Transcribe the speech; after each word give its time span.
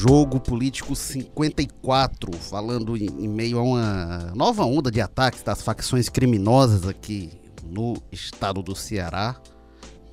Jogo 0.00 0.40
Político 0.40 0.96
54, 0.96 2.32
falando 2.38 2.96
em, 2.96 3.04
em, 3.04 3.28
meio 3.28 3.58
a 3.58 3.62
uma 3.62 4.32
nova 4.34 4.64
onda 4.64 4.90
de 4.90 4.98
ataques 4.98 5.42
das 5.42 5.60
facções 5.60 6.08
criminosas 6.08 6.88
aqui 6.88 7.30
no 7.62 7.98
estado 8.10 8.62
do 8.62 8.74
Ceará. 8.74 9.36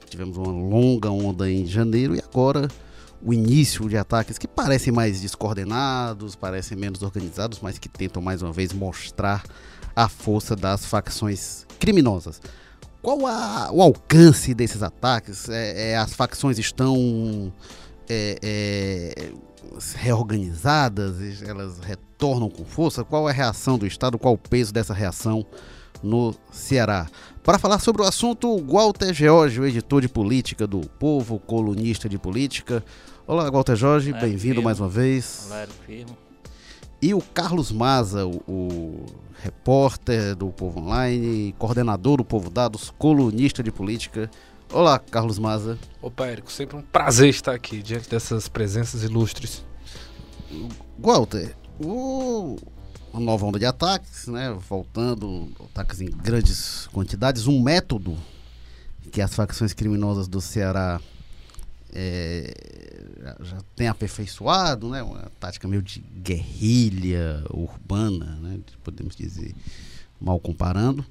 Tivemos 0.09 0.35
uma 0.35 0.51
longa 0.51 1.09
onda 1.09 1.49
em 1.49 1.65
janeiro 1.65 2.13
e 2.13 2.19
agora 2.19 2.67
o 3.23 3.33
início 3.33 3.87
de 3.87 3.95
ataques 3.95 4.37
que 4.37 4.45
parecem 4.45 4.91
mais 4.91 5.21
descoordenados, 5.21 6.35
parecem 6.35 6.77
menos 6.77 7.01
organizados, 7.01 7.59
mas 7.61 7.79
que 7.79 7.87
tentam 7.87 8.21
mais 8.21 8.41
uma 8.41 8.51
vez 8.51 8.73
mostrar 8.73 9.41
a 9.95 10.09
força 10.09 10.53
das 10.53 10.85
facções 10.85 11.65
criminosas. 11.79 12.41
Qual 13.01 13.25
a, 13.25 13.71
o 13.71 13.81
alcance 13.81 14.53
desses 14.53 14.83
ataques? 14.83 15.47
É, 15.47 15.91
é, 15.91 15.97
as 15.97 16.11
facções 16.11 16.59
estão 16.59 17.53
é, 18.09 18.37
é, 18.41 19.31
reorganizadas, 19.95 21.41
elas 21.41 21.79
retornam 21.79 22.49
com 22.49 22.65
força? 22.65 23.03
Qual 23.03 23.27
é 23.27 23.31
a 23.31 23.35
reação 23.35 23.77
do 23.77 23.85
Estado? 23.85 24.17
Qual 24.17 24.33
o 24.33 24.37
peso 24.37 24.73
dessa 24.73 24.93
reação 24.93 25.45
no 26.03 26.33
Ceará? 26.51 27.07
Para 27.43 27.59
falar 27.59 27.79
sobre 27.79 28.01
o 28.01 28.05
assunto, 28.05 28.57
Walter 28.65 29.13
George, 29.13 29.59
o 29.59 29.65
editor 29.65 30.01
de 30.01 30.09
política 30.09 30.67
do 30.67 30.81
Povo, 30.81 31.39
colunista 31.39 32.09
de 32.09 32.17
política. 32.17 32.83
Olá, 33.25 33.49
Walter 33.49 33.75
Jorge, 33.75 34.13
bem-vindo 34.13 34.61
mais 34.61 34.79
uma 34.79 34.89
vez. 34.89 35.47
Olá, 35.49 35.67
firmo. 35.85 36.17
E 37.01 37.13
o 37.13 37.21
Carlos 37.21 37.71
Maza, 37.71 38.25
o, 38.25 38.41
o, 38.47 39.05
repórter 39.43 40.35
do 40.35 40.47
Povo 40.49 40.79
Online, 40.79 41.53
coordenador 41.59 42.17
do 42.17 42.25
Povo 42.25 42.49
Dados, 42.49 42.91
colunista 42.97 43.61
de 43.61 43.71
política. 43.71 44.29
Olá, 44.71 44.99
Carlos 44.99 45.39
Maza. 45.39 45.79
Opa, 46.01 46.27
Érico, 46.27 46.51
sempre 46.51 46.75
um 46.75 46.81
prazer 46.81 47.29
estar 47.29 47.53
aqui 47.53 47.81
diante 47.81 48.09
dessas 48.09 48.49
presenças 48.49 49.01
ilustres. 49.01 49.65
Walter, 50.99 51.55
o, 51.79 52.57
uma 53.13 53.21
nova 53.21 53.45
onda 53.45 53.57
de 53.57 53.65
ataques, 53.65 54.27
né? 54.27 54.51
Voltando, 54.69 55.49
ataques 55.71 56.01
em 56.01 56.07
grandes 56.07 56.85
quantidades, 56.87 57.47
um 57.47 57.61
método 57.61 58.17
que 59.09 59.21
as 59.21 59.33
facções 59.33 59.73
criminosas 59.73 60.27
do 60.27 60.41
Ceará 60.41 60.99
é, 61.93 62.53
já 63.39 63.57
tem 63.73 63.87
aperfeiçoado, 63.87 64.89
né? 64.89 65.01
Uma 65.01 65.31
tática 65.39 65.65
meio 65.65 65.81
de 65.81 66.01
guerrilha 66.01 67.41
urbana, 67.51 68.37
né? 68.41 68.59
Podemos 68.83 69.15
dizer, 69.15 69.55
mal 70.19 70.41
comparando. 70.41 71.05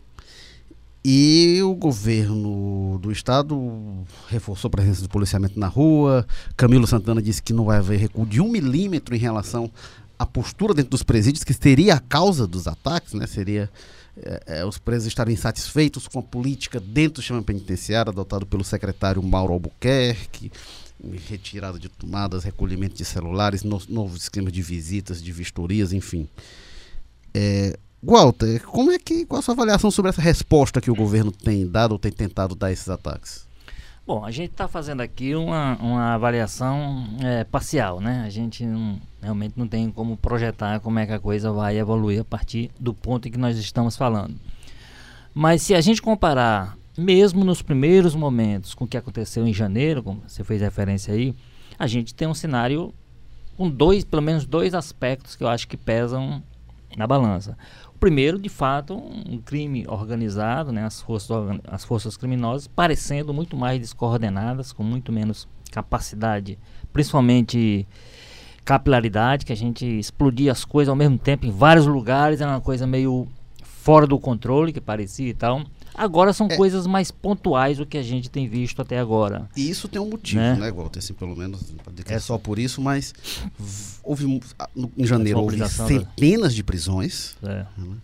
E 1.09 1.63
o 1.63 1.73
governo 1.73 2.99
do 3.01 3.13
estado 3.13 4.05
reforçou 4.27 4.67
a 4.67 4.73
presença 4.73 5.03
do 5.03 5.09
policiamento 5.09 5.57
na 5.57 5.69
rua. 5.69 6.27
Camilo 6.57 6.85
Santana 6.85 7.23
disse 7.23 7.41
que 7.41 7.53
não 7.53 7.65
vai 7.65 7.79
haver 7.79 8.01
recuo 8.01 8.27
de 8.27 8.41
um 8.41 8.49
milímetro 8.49 9.15
em 9.15 9.19
relação 9.19 9.71
à 10.19 10.27
postura 10.27 10.75
dentro 10.75 10.91
dos 10.91 11.05
presídios, 11.05 11.45
que 11.45 11.55
seria 11.55 11.95
a 11.95 12.01
causa 12.01 12.45
dos 12.45 12.67
ataques, 12.67 13.15
né? 13.15 13.25
Seria 13.29 13.71
é, 14.21 14.43
é, 14.47 14.67
os 14.67 14.79
presos 14.79 15.07
estarem 15.07 15.35
insatisfeitos 15.35 16.09
com 16.09 16.19
a 16.19 16.23
política 16.25 16.81
dentro 16.81 17.13
do 17.13 17.21
sistema 17.21 17.41
penitenciário 17.41 18.11
adotado 18.11 18.45
pelo 18.45 18.65
secretário 18.65 19.23
Mauro 19.23 19.53
Albuquerque, 19.53 20.51
retirada 21.29 21.79
de 21.79 21.89
tomadas, 21.89 22.43
recolhimento 22.43 22.97
de 22.97 23.05
celulares, 23.05 23.63
no, 23.63 23.81
novos 23.89 24.23
esquemas 24.23 24.53
de 24.53 24.61
visitas, 24.61 25.23
de 25.23 25.31
vistorias, 25.31 25.93
enfim. 25.93 26.29
É, 27.33 27.79
Walter, 28.03 28.65
como 28.67 28.93
é 28.93 28.99
que, 28.99 29.25
qual 29.25 29.41
a 29.41 29.43
sua 29.43 29.55
avaliação 29.55 29.91
sobre 29.91 30.11
essa 30.11 30.21
resposta 30.21 30.81
que 30.81 30.91
o 30.91 30.95
governo 30.95 31.33
tem 31.33 31.67
dado 31.67 31.93
ou 31.93 31.99
tem 31.99 32.13
tentado 32.13 32.55
dar 32.55 32.69
a 32.69 32.73
esses 32.73 32.89
ataques? 32.89 33.47
Bom, 34.07 34.25
a 34.25 34.31
gente 34.31 34.53
está 34.53 34.69
fazendo 34.69 35.01
aqui 35.01 35.35
uma, 35.35 35.77
uma 35.79 36.15
avaliação 36.15 37.05
é, 37.21 37.43
parcial, 37.43 38.01
né? 38.01 38.23
A 38.25 38.31
gente 38.31 38.65
não, 38.65 39.01
realmente 39.21 39.55
não 39.57 39.67
tem 39.67 39.91
como 39.91 40.17
projetar 40.17 40.79
como 40.79 41.01
é 41.01 41.07
que 41.07 41.13
a 41.13 41.19
coisa 41.19 41.51
vai 41.51 41.77
evoluir 41.77 42.21
a 42.21 42.25
partir 42.25 42.71
do 42.79 42.95
ponto 42.95 43.27
em 43.27 43.33
que 43.33 43.39
nós 43.39 43.59
estamos 43.59 43.97
falando. 43.97 44.37
Mas 45.35 45.63
se 45.63 45.75
a 45.75 45.81
gente 45.81 46.01
comparar, 46.01 46.79
mesmo 46.97 47.45
nos 47.45 47.63
primeiros 47.63 48.15
momentos 48.15 48.75
com 48.75 48.85
o 48.85 48.87
que 48.87 48.97
aconteceu 48.97 49.45
em 49.45 49.53
janeiro, 49.53 50.05
como 50.05 50.23
você 50.25 50.45
fez 50.45 50.61
referência 50.61 51.13
aí, 51.13 51.35
a 51.77 51.89
gente 51.89 52.15
tem 52.15 52.29
um 52.29 52.35
cenário 52.35 52.95
com 53.57 53.69
dois, 53.69 54.05
pelo 54.05 54.23
menos 54.23 54.47
dois 54.47 54.73
aspectos 54.73 55.35
que 55.35 55.43
eu 55.43 55.49
acho 55.49 55.67
que 55.67 55.77
pesam 55.77 56.41
na 56.97 57.07
balança. 57.07 57.59
Primeiro, 57.99 58.39
de 58.39 58.49
fato, 58.49 58.95
um 58.95 59.39
crime 59.39 59.85
organizado, 59.89 60.71
né, 60.71 60.85
as, 60.85 61.01
forças, 61.01 61.31
as 61.67 61.85
forças 61.85 62.17
criminosas 62.17 62.67
parecendo 62.67 63.33
muito 63.33 63.57
mais 63.57 63.81
descoordenadas, 63.81 64.73
com 64.73 64.83
muito 64.83 65.11
menos 65.11 65.49
capacidade, 65.71 66.59
principalmente 66.93 67.87
capilaridade, 68.65 69.47
que 69.47 69.53
a 69.53 69.57
gente 69.57 69.87
explodia 69.87 70.53
as 70.53 70.65
coisas 70.65 70.89
ao 70.89 70.97
mesmo 70.97 71.19
tempo 71.19 71.47
em 71.47 71.51
vários 71.51 71.87
lugares, 71.87 72.41
era 72.41 72.51
uma 72.51 72.61
coisa 72.61 72.87
meio 72.87 73.29
fora 73.63 74.07
do 74.07 74.19
controle, 74.19 74.73
que 74.73 74.81
parecia 74.81 75.29
e 75.29 75.35
tal. 75.35 75.63
Agora 75.97 76.33
são 76.33 76.47
é. 76.51 76.57
coisas 76.57 76.87
mais 76.87 77.11
pontuais 77.11 77.79
do 77.79 77.87
que 77.87 77.97
a 77.97 78.03
gente 78.03 78.29
tem 78.29 78.47
visto 78.49 78.83
até 78.83 78.99
agora. 78.99 79.49
E 79.57 79.69
isso 79.69 79.89
tem 79.89 80.01
um 80.01 80.11
motivo, 80.11 80.41
né, 80.41 80.55
né 80.55 80.71
Walter? 80.71 80.99
Assim, 80.99 81.15
pelo 81.15 81.35
menos, 81.35 81.61
é. 82.07 82.15
é 82.15 82.19
só 82.19 82.37
por 82.37 82.59
isso, 82.59 82.83
mas 82.83 83.15
houve, 84.03 84.41
em 84.97 85.07
janeiro, 85.07 85.41
houve 85.41 85.67
centenas 85.69 86.55
de 86.55 86.63
prisões. 86.63 87.35
É. 87.43 87.65
Né? 87.77 87.97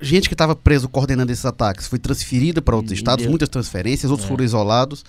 Gente 0.00 0.28
que 0.28 0.34
estava 0.34 0.56
preso 0.56 0.88
coordenando 0.88 1.30
esses 1.30 1.44
ataques 1.44 1.86
foi 1.86 1.98
transferida 1.98 2.62
para 2.62 2.74
outros 2.74 2.92
e 2.92 2.94
estados, 2.94 3.22
deu. 3.22 3.30
muitas 3.30 3.48
transferências, 3.48 4.10
outros 4.10 4.26
é. 4.26 4.28
foram 4.28 4.44
isolados 4.44 5.04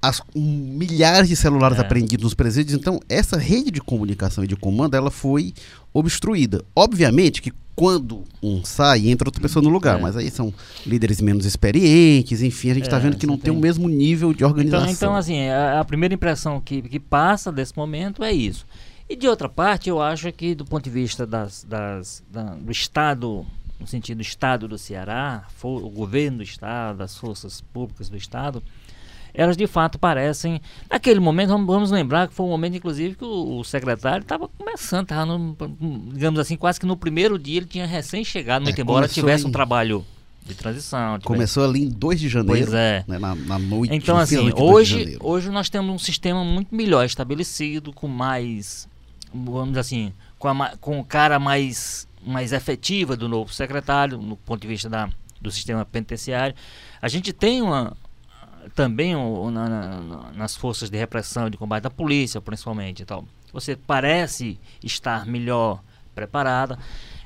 as 0.00 0.20
milhares 0.34 1.28
de 1.28 1.36
celulares 1.36 1.78
é. 1.78 1.80
apreendidos 1.80 2.24
nos 2.24 2.34
presídios. 2.34 2.78
Então, 2.78 3.00
essa 3.08 3.36
rede 3.36 3.70
de 3.70 3.80
comunicação 3.80 4.44
e 4.44 4.46
de 4.46 4.56
comando, 4.56 4.94
ela 4.94 5.10
foi 5.10 5.52
obstruída. 5.92 6.64
Obviamente 6.74 7.40
que 7.40 7.52
quando 7.76 8.24
um 8.42 8.64
sai, 8.64 9.08
entra 9.08 9.28
outra 9.28 9.40
pessoa 9.40 9.62
no 9.62 9.68
lugar, 9.68 9.98
é. 9.98 10.02
mas 10.02 10.16
aí 10.16 10.30
são 10.30 10.52
líderes 10.86 11.20
menos 11.20 11.44
experientes, 11.44 12.40
enfim, 12.40 12.70
a 12.70 12.74
gente 12.74 12.84
está 12.84 12.96
é, 12.96 13.00
vendo 13.00 13.18
que 13.18 13.26
não 13.26 13.36
tem. 13.36 13.52
tem. 13.52 13.52
o 13.52 13.60
mesmo 13.60 13.86
nível 13.86 14.32
de 14.32 14.42
organização. 14.44 14.86
Então, 14.86 14.94
então 14.94 15.14
assim, 15.14 15.48
a, 15.48 15.80
a, 15.80 15.84
primeira 15.84 16.14
impressão 16.14 16.58
que, 16.58 16.80
que 16.80 16.98
passa 16.98 17.52
desse 17.52 17.76
momento 17.76 18.24
é 18.24 18.32
isso. 18.32 18.66
E 19.08 19.14
de 19.14 19.28
outra 19.28 19.48
parte, 19.48 19.90
eu 19.90 20.00
acho 20.00 20.32
que 20.32 20.54
do 20.54 20.64
ponto 20.64 20.84
de 20.84 20.90
vista 20.90 21.26
das, 21.26 21.64
das 21.64 22.24
da, 22.32 22.54
do 22.54 22.72
Estado, 22.72 23.46
no 23.78 23.86
sentido 23.86 24.18
do 24.18 24.22
Estado 24.22 24.66
do 24.66 24.78
Ceará, 24.78 25.44
o 25.62 25.90
governo 25.90 26.38
do 26.38 26.42
Estado, 26.42 27.02
as 27.02 27.16
forças 27.16 27.60
públicas 27.60 28.08
do 28.08 28.16
Estado, 28.16 28.62
elas 29.36 29.56
de 29.56 29.66
fato 29.66 29.98
parecem. 29.98 30.60
Naquele 30.90 31.20
momento, 31.20 31.50
vamos, 31.50 31.66
vamos 31.66 31.90
lembrar 31.90 32.26
que 32.26 32.34
foi 32.34 32.46
um 32.46 32.48
momento, 32.48 32.78
inclusive, 32.78 33.14
que 33.14 33.24
o, 33.24 33.58
o 33.58 33.64
secretário 33.64 34.22
estava 34.22 34.48
começando, 34.48 35.02
estava, 35.02 35.38
digamos 36.12 36.40
assim, 36.40 36.56
quase 36.56 36.80
que 36.80 36.86
no 36.86 36.96
primeiro 36.96 37.38
dia 37.38 37.58
ele 37.58 37.66
tinha 37.66 37.86
recém-chegado, 37.86 38.64
muito 38.64 38.78
é, 38.78 38.82
embora 38.82 39.06
tivesse 39.06 39.44
em... 39.44 39.48
um 39.48 39.52
trabalho 39.52 40.04
de 40.42 40.54
transição. 40.54 41.18
Tivesse... 41.18 41.26
Começou 41.26 41.64
ali 41.64 41.84
em 41.84 41.88
2 41.90 42.18
de 42.18 42.28
janeiro. 42.30 42.62
Pois 42.62 42.72
é. 42.72 43.04
Né, 43.06 43.18
na, 43.18 43.34
na, 43.34 43.58
noite 43.58 43.94
Então, 43.94 44.16
assim, 44.16 44.50
hoje, 44.56 45.18
hoje 45.20 45.50
nós 45.50 45.68
temos 45.68 45.94
um 45.94 45.98
sistema 45.98 46.42
muito 46.42 46.74
melhor 46.74 47.04
estabelecido, 47.04 47.92
com 47.92 48.08
mais, 48.08 48.88
vamos 49.34 49.68
dizer 49.68 49.80
assim, 49.80 50.12
com, 50.38 50.48
a, 50.48 50.76
com 50.80 50.98
o 50.98 51.04
cara 51.04 51.38
mais, 51.38 52.08
mais 52.26 52.54
efetiva 52.54 53.14
do 53.14 53.28
novo 53.28 53.52
secretário, 53.52 54.16
no 54.16 54.34
ponto 54.34 54.62
de 54.62 54.68
vista 54.68 54.88
da, 54.88 55.10
do 55.42 55.50
sistema 55.50 55.84
penitenciário. 55.84 56.54
A 57.02 57.08
gente 57.08 57.34
tem 57.34 57.60
uma, 57.60 57.94
também 58.74 59.14
o, 59.14 59.50
na, 59.50 59.68
na, 59.68 60.32
nas 60.32 60.56
forças 60.56 60.90
de 60.90 60.96
repressão 60.98 61.48
de 61.48 61.56
combate 61.56 61.84
da 61.84 61.90
polícia, 61.90 62.40
principalmente. 62.40 63.02
Então, 63.02 63.26
você 63.52 63.76
parece 63.76 64.58
estar 64.82 65.26
melhor 65.26 65.82
preparada. 66.14 66.78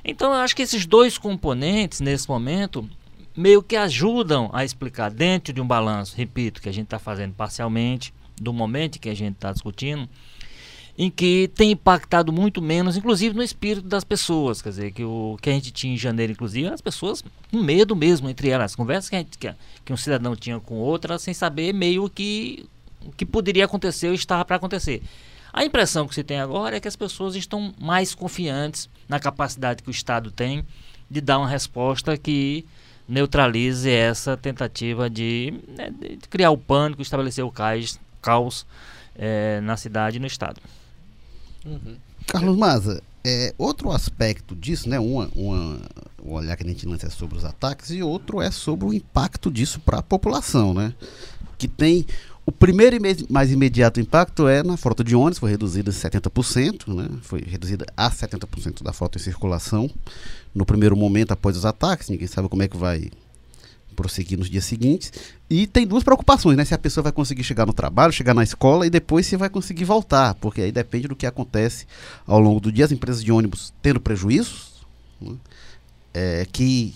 Então, 0.03 0.31
eu 0.33 0.39
acho 0.39 0.55
que 0.55 0.61
esses 0.61 0.85
dois 0.85 1.17
componentes, 1.17 1.99
nesse 1.99 2.27
momento, 2.27 2.89
meio 3.35 3.61
que 3.63 3.75
ajudam 3.75 4.49
a 4.53 4.63
explicar, 4.63 5.09
dentro 5.09 5.53
de 5.53 5.61
um 5.61 5.67
balanço, 5.67 6.15
repito, 6.15 6.61
que 6.61 6.69
a 6.69 6.73
gente 6.73 6.85
está 6.85 6.99
fazendo 6.99 7.33
parcialmente, 7.33 8.13
do 8.39 8.51
momento 8.51 8.99
que 8.99 9.09
a 9.09 9.15
gente 9.15 9.35
está 9.35 9.51
discutindo, 9.51 10.09
em 11.01 11.09
que 11.09 11.49
tem 11.55 11.71
impactado 11.71 12.31
muito 12.31 12.61
menos, 12.61 12.95
inclusive 12.95 13.35
no 13.35 13.41
espírito 13.41 13.87
das 13.87 14.03
pessoas. 14.03 14.61
Quer 14.61 14.69
dizer, 14.69 14.91
que 14.91 15.03
o 15.03 15.35
que 15.41 15.49
a 15.49 15.53
gente 15.53 15.71
tinha 15.71 15.95
em 15.95 15.97
janeiro, 15.97 16.31
inclusive, 16.31 16.67
as 16.67 16.79
pessoas 16.79 17.23
com 17.49 17.57
medo 17.57 17.95
mesmo 17.95 18.29
entre 18.29 18.49
elas. 18.49 18.65
As 18.65 18.75
conversas 18.75 19.09
que, 19.09 19.15
a 19.15 19.17
gente, 19.17 19.35
que, 19.35 19.51
que 19.83 19.91
um 19.91 19.97
cidadão 19.97 20.35
tinha 20.35 20.59
com 20.59 20.75
outra, 20.75 21.17
sem 21.17 21.33
saber 21.33 21.73
meio 21.73 22.07
que 22.07 22.69
o 23.03 23.11
que 23.11 23.25
poderia 23.25 23.65
acontecer 23.65 24.09
ou 24.09 24.13
estava 24.13 24.45
para 24.45 24.57
acontecer. 24.57 25.01
A 25.51 25.65
impressão 25.65 26.07
que 26.07 26.13
se 26.13 26.23
tem 26.23 26.39
agora 26.39 26.77
é 26.77 26.79
que 26.79 26.87
as 26.87 26.95
pessoas 26.95 27.33
estão 27.35 27.73
mais 27.79 28.13
confiantes 28.13 28.87
na 29.09 29.19
capacidade 29.19 29.81
que 29.81 29.89
o 29.89 29.91
Estado 29.91 30.29
tem 30.29 30.63
de 31.09 31.19
dar 31.19 31.39
uma 31.39 31.49
resposta 31.49 32.15
que 32.15 32.63
neutralize 33.09 33.89
essa 33.89 34.37
tentativa 34.37 35.09
de, 35.09 35.51
né, 35.67 35.89
de 35.89 36.29
criar 36.29 36.51
o 36.51 36.57
pânico, 36.59 37.01
estabelecer 37.01 37.43
o 37.43 37.51
caos, 37.51 37.99
caos 38.21 38.67
é, 39.15 39.59
na 39.61 39.75
cidade 39.75 40.17
e 40.17 40.19
no 40.19 40.27
Estado. 40.27 40.61
Uhum. 41.65 41.95
Carlos 42.27 42.57
Maza, 42.57 43.01
é, 43.23 43.53
outro 43.57 43.91
aspecto 43.91 44.55
disso, 44.55 44.89
né? 44.89 44.99
Uma, 44.99 45.29
uma, 45.35 45.79
o 46.21 46.33
olhar 46.33 46.55
que 46.55 46.63
a 46.63 46.67
gente 46.67 46.87
lança 46.87 47.07
é 47.07 47.09
sobre 47.09 47.37
os 47.37 47.45
ataques 47.45 47.91
e 47.91 48.01
outro 48.01 48.41
é 48.41 48.49
sobre 48.49 48.85
o 48.85 48.93
impacto 48.93 49.51
disso 49.51 49.79
para 49.79 49.99
a 49.99 50.03
população, 50.03 50.73
né? 50.73 50.93
Que 51.57 51.67
tem 51.67 52.05
o 52.45 52.51
primeiro 52.51 52.95
e 52.95 53.31
mais 53.31 53.51
imediato 53.51 53.99
impacto 53.99 54.47
é 54.47 54.63
na 54.63 54.75
frota 54.75 55.03
de 55.03 55.15
ônibus, 55.15 55.37
foi 55.37 55.51
reduzida 55.51 55.91
70%, 55.91 56.93
né? 56.93 57.07
foi 57.21 57.41
reduzida 57.41 57.85
a 57.95 58.09
70% 58.09 58.81
da 58.81 58.91
frota 58.91 59.19
em 59.19 59.21
circulação. 59.21 59.89
No 60.53 60.65
primeiro 60.65 60.97
momento, 60.97 61.31
após 61.31 61.55
os 61.55 61.65
ataques, 61.65 62.09
ninguém 62.09 62.27
sabe 62.27 62.49
como 62.49 62.63
é 62.63 62.67
que 62.67 62.75
vai 62.75 63.11
prosseguir 63.91 64.37
nos 64.37 64.49
dias 64.49 64.65
seguintes. 64.65 65.11
E 65.49 65.67
tem 65.67 65.85
duas 65.85 66.03
preocupações, 66.03 66.57
né? 66.57 66.65
Se 66.65 66.73
a 66.73 66.77
pessoa 66.77 67.03
vai 67.03 67.11
conseguir 67.11 67.43
chegar 67.43 67.65
no 67.65 67.73
trabalho, 67.73 68.13
chegar 68.13 68.33
na 68.33 68.43
escola 68.43 68.87
e 68.87 68.89
depois 68.89 69.25
se 69.25 69.35
vai 69.35 69.49
conseguir 69.49 69.85
voltar, 69.85 70.35
porque 70.35 70.61
aí 70.61 70.71
depende 70.71 71.07
do 71.07 71.15
que 71.15 71.25
acontece 71.25 71.85
ao 72.25 72.39
longo 72.39 72.59
do 72.59 72.71
dia. 72.71 72.85
As 72.85 72.91
empresas 72.91 73.23
de 73.23 73.31
ônibus 73.31 73.73
tendo 73.81 73.99
prejuízos, 73.99 74.85
né? 75.21 75.35
é, 76.13 76.47
que 76.51 76.95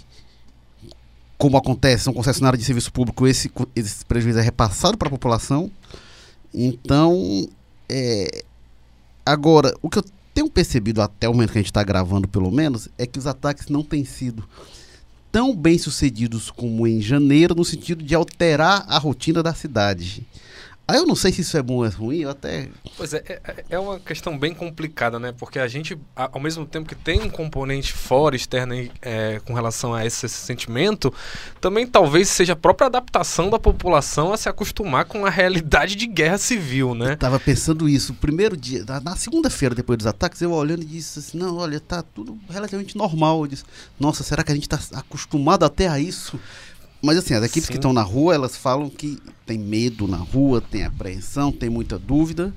como 1.38 1.58
acontece, 1.58 2.06
são 2.06 2.14
concessionários 2.14 2.60
de 2.60 2.66
serviço 2.66 2.92
público, 2.92 3.28
esse, 3.28 3.52
esse 3.76 4.06
prejuízo 4.06 4.40
é 4.40 4.42
repassado 4.42 4.98
para 4.98 5.10
a 5.10 5.12
população. 5.12 5.70
Então, 6.54 7.48
é, 7.90 8.44
agora, 9.26 9.76
o 9.82 9.90
que 9.90 10.00
eu 10.00 10.06
tenho 10.34 10.50
percebido 10.50 11.02
até 11.02 11.28
o 11.28 11.34
momento 11.34 11.52
que 11.52 11.58
a 11.58 11.62
gente 11.62 11.72
está 11.72 11.84
gravando, 11.84 12.28
pelo 12.28 12.52
menos, 12.52 12.88
é 12.98 13.06
que 13.06 13.20
os 13.20 13.28
ataques 13.28 13.68
não 13.68 13.84
têm 13.84 14.06
sido 14.06 14.48
tão 15.36 15.54
bem 15.54 15.78
sucedidos 15.78 16.50
como 16.50 16.88
em 16.88 17.02
janeiro, 17.02 17.54
no 17.54 17.66
sentido 17.66 18.02
de 18.02 18.16
alterar 18.16 18.86
a 18.88 18.98
rotina 18.98 19.44
da 19.44 19.54
cidade. 19.54 20.26
Aí 20.88 20.98
eu 20.98 21.06
não 21.08 21.16
sei 21.16 21.32
se 21.32 21.42
isso 21.42 21.58
é 21.58 21.64
bom 21.64 21.76
ou 21.76 21.86
é 21.86 21.90
ruim, 21.90 22.20
eu 22.20 22.30
até. 22.30 22.70
Pois 22.96 23.12
é, 23.12 23.24
é, 23.28 23.66
é, 23.72 23.80
uma 23.80 24.00
questão 24.00 24.38
bem 24.38 24.54
complicada, 24.54 25.20
né? 25.20 25.32
Porque 25.32 25.58
a 25.58 25.68
gente, 25.68 25.98
ao 26.16 26.40
mesmo 26.40 26.64
tempo 26.64 26.88
que 26.88 26.94
tem 26.94 27.20
um 27.22 27.30
componente 27.30 27.92
fora, 27.92 28.36
externo, 28.36 28.76
é, 29.02 29.42
com 29.46 29.54
relação 29.54 29.96
a 29.96 30.06
esse, 30.06 30.28
esse, 30.28 30.36
sentimento, 30.36 31.12
também 31.60 31.88
talvez 31.88 32.30
seja 32.30 32.54
a 32.54 32.56
própria 32.56 32.86
adaptação 32.86 33.50
da 33.50 33.58
população 33.58 34.32
a 34.32 34.38
se 34.38 34.48
acostumar 34.48 35.06
com 35.06 35.26
a 35.26 35.30
realidade 35.30 35.96
de 35.96 36.06
guerra 36.06 36.38
civil, 36.38 36.94
né? 36.94 37.14
Eu 37.14 37.18
tava 37.18 37.40
pensando 37.40 37.90
isso. 37.90 38.14
O 38.14 38.16
primeiro 38.16 38.56
dia, 38.56 38.86
na 39.04 39.16
segunda-feira 39.16 39.74
depois 39.74 39.98
dos 39.98 40.08
ataques, 40.08 40.40
eu 40.44 40.52
olhando 40.52 40.84
e 40.84 40.86
disse 40.86 41.18
assim: 41.18 41.38
não, 41.40 41.58
olha, 41.58 41.80
tá 41.80 42.04
tudo 42.04 42.38
relativamente 42.48 42.96
normal. 42.96 43.42
Eu 43.42 43.48
disse: 43.48 43.64
nossa, 44.00 44.24
será 44.24 44.44
que 44.44 44.52
a 44.52 44.56
gente 44.56 44.70
tá 44.70 44.80
acostumado 44.94 45.66
até 45.66 45.88
a 45.88 46.00
isso? 46.00 46.40
Mas 47.06 47.20
assim, 47.20 47.36
as 47.36 47.44
equipes 47.44 47.68
Sim. 47.68 47.74
que 47.74 47.78
estão 47.78 47.94
na 47.94 48.02
rua, 48.02 48.34
elas 48.34 48.58
falam 48.58 48.90
que 48.90 49.20
tem 49.46 49.60
medo 49.60 50.08
na 50.08 50.18
rua, 50.18 50.60
tem 50.60 50.84
apreensão, 50.84 51.52
tem 51.52 51.70
muita 51.70 52.00
dúvida. 52.00 52.52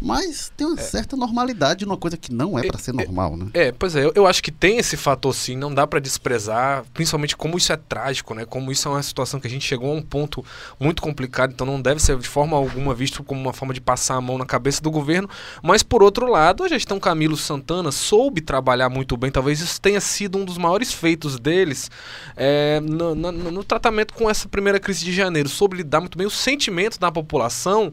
Mas 0.00 0.50
tem 0.56 0.66
uma 0.66 0.80
é. 0.80 0.82
certa 0.82 1.14
normalidade 1.14 1.84
numa 1.84 1.96
coisa 1.96 2.16
que 2.16 2.32
não 2.32 2.58
é, 2.58 2.66
é 2.66 2.68
para 2.68 2.78
ser 2.78 2.94
normal, 2.94 3.36
né? 3.36 3.48
É, 3.52 3.70
pois 3.70 3.94
é, 3.94 4.04
eu, 4.04 4.12
eu, 4.14 4.26
acho 4.26 4.42
que 4.42 4.50
tem 4.50 4.78
esse 4.78 4.96
fator 4.96 5.34
sim, 5.34 5.56
não 5.56 5.72
dá 5.72 5.86
para 5.86 6.00
desprezar, 6.00 6.84
principalmente 6.94 7.36
como 7.36 7.58
isso 7.58 7.72
é 7.72 7.76
trágico, 7.76 8.34
né? 8.34 8.46
Como 8.46 8.72
isso 8.72 8.88
é 8.88 8.90
uma 8.90 9.02
situação 9.02 9.38
que 9.38 9.46
a 9.46 9.50
gente 9.50 9.66
chegou 9.66 9.92
a 9.92 9.94
um 9.94 10.00
ponto 10.00 10.44
muito 10.78 11.02
complicado, 11.02 11.52
então 11.52 11.66
não 11.66 11.80
deve 11.80 12.00
ser 12.00 12.16
de 12.16 12.26
forma 12.26 12.56
alguma 12.56 12.94
visto 12.94 13.22
como 13.22 13.40
uma 13.40 13.52
forma 13.52 13.74
de 13.74 13.80
passar 13.80 14.14
a 14.14 14.20
mão 14.20 14.38
na 14.38 14.46
cabeça 14.46 14.80
do 14.80 14.90
governo. 14.90 15.28
Mas 15.62 15.82
por 15.82 16.02
outro 16.02 16.26
lado, 16.26 16.64
a 16.64 16.68
gestão 16.68 16.98
Camilo 16.98 17.36
Santana 17.36 17.92
soube 17.92 18.40
trabalhar 18.40 18.88
muito 18.88 19.16
bem, 19.16 19.30
talvez 19.30 19.60
isso 19.60 19.80
tenha 19.80 20.00
sido 20.00 20.38
um 20.38 20.44
dos 20.44 20.56
maiores 20.56 20.92
feitos 20.92 21.38
deles 21.38 21.90
é, 22.36 22.80
no, 22.80 23.14
no, 23.14 23.32
no 23.32 23.64
tratamento 23.64 24.14
com 24.14 24.30
essa 24.30 24.48
primeira 24.48 24.80
crise 24.80 25.04
de 25.04 25.12
janeiro, 25.12 25.48
soube 25.48 25.76
lidar 25.76 26.00
muito 26.00 26.16
bem 26.16 26.26
o 26.26 26.30
sentimento 26.30 26.98
da 26.98 27.12
população 27.12 27.92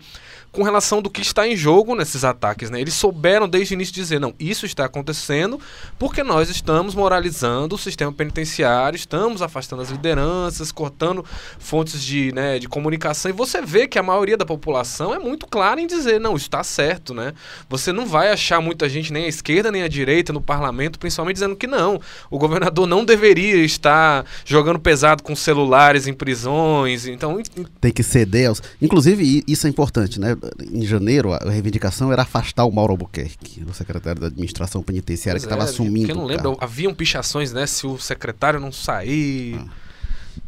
com 0.52 0.64
relação 0.64 1.02
do 1.02 1.10
que 1.10 1.22
está 1.22 1.48
em 1.48 1.56
jogo 1.56 1.96
nesses 1.96 2.24
ataques. 2.24 2.70
Né? 2.70 2.82
Eles 2.82 2.94
souberam 2.94 3.48
desde 3.48 3.74
o 3.74 3.76
início 3.76 3.94
dizer, 3.94 4.20
não, 4.20 4.34
isso 4.40 4.66
está 4.66 4.86
acontecendo 4.86 5.60
porque 6.00 6.24
nós 6.24 6.50
estamos 6.50 6.96
moralizando 6.96 7.76
o 7.76 7.78
sistema 7.78 8.12
penitenciário, 8.12 8.96
estamos 8.96 9.42
afastando 9.42 9.82
as 9.82 9.90
lideranças, 9.90 10.72
cortando 10.72 11.24
fontes 11.60 12.02
de, 12.04 12.32
né, 12.34 12.60
de 12.60 12.68
comunicação. 12.68 13.30
E 13.30 13.34
você 13.34 13.62
vê 13.62 13.88
que 13.88 14.00
a 14.00 14.04
maioria 14.04 14.38
da 14.38 14.46
população 14.46 15.14
é 15.14 15.20
muito 15.20 15.46
clara 15.48 15.82
em 15.82 15.88
dizer, 15.88 16.20
não, 16.20 16.36
está 16.36 16.64
certo. 16.64 17.14
Né? 17.14 17.34
Você 17.70 17.92
não 17.92 18.06
vai 18.06 18.32
achar 18.32 18.62
muita 18.62 18.88
gente, 18.90 19.12
nem 19.12 19.26
à 19.26 19.28
esquerda 19.28 19.72
nem 19.72 19.84
à 19.84 19.88
direita, 19.88 20.32
no 20.32 20.42
parlamento, 20.42 21.00
principalmente 21.00 21.36
dizendo 21.36 21.56
que 21.56 21.68
não. 21.68 22.00
O 22.30 22.38
governador 22.38 22.88
não 22.88 23.04
deveria 23.04 23.64
estar 23.64 24.26
jogando 24.46 24.80
pesado 24.80 25.24
com 25.24 25.36
celulares 25.36 26.08
em 26.08 26.14
prisões. 26.14 27.06
Então. 27.06 27.42
Tem 27.82 27.92
que 27.92 28.04
ceder 28.04 28.50
aos. 28.50 28.62
Inclusive, 28.82 29.44
isso 29.48 29.68
é 29.68 29.70
importante, 29.70 30.20
né? 30.20 30.37
Em 30.72 30.86
janeiro, 30.86 31.34
a 31.34 31.50
reivindicação 31.50 32.12
era 32.12 32.24
afastar 32.24 32.66
o 32.66 32.72
Mauro 32.72 32.94
Albuquerque, 32.94 33.64
o 33.64 33.74
secretário 33.74 34.22
da 34.22 34.28
administração 34.28 34.82
penitenciária, 34.84 35.40
pois 35.40 35.46
que 35.46 35.54
estava 35.54 35.70
é, 35.70 35.72
assumindo. 35.72 36.12
Eu 36.12 36.16
não 36.16 36.26
lembro, 36.26 36.58
haviam 36.60 36.94
pichações, 36.94 37.52
né? 37.52 37.66
Se 37.66 37.86
o 37.86 37.98
secretário 37.98 38.60
não 38.60 38.72
sair. 38.72 39.56
Ah. 39.60 39.68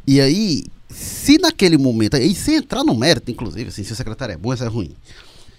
E 0.07 0.19
aí, 0.19 0.65
se 0.89 1.37
naquele 1.37 1.77
momento, 1.77 2.17
e 2.17 2.33
sem 2.33 2.55
entrar 2.55 2.83
no 2.83 2.95
mérito, 2.95 3.29
inclusive, 3.29 3.69
assim, 3.69 3.83
se 3.83 3.91
o 3.93 3.95
secretário 3.95 4.33
é 4.33 4.37
bom, 4.37 4.53
isso 4.53 4.63
é 4.63 4.67
ruim. 4.67 4.91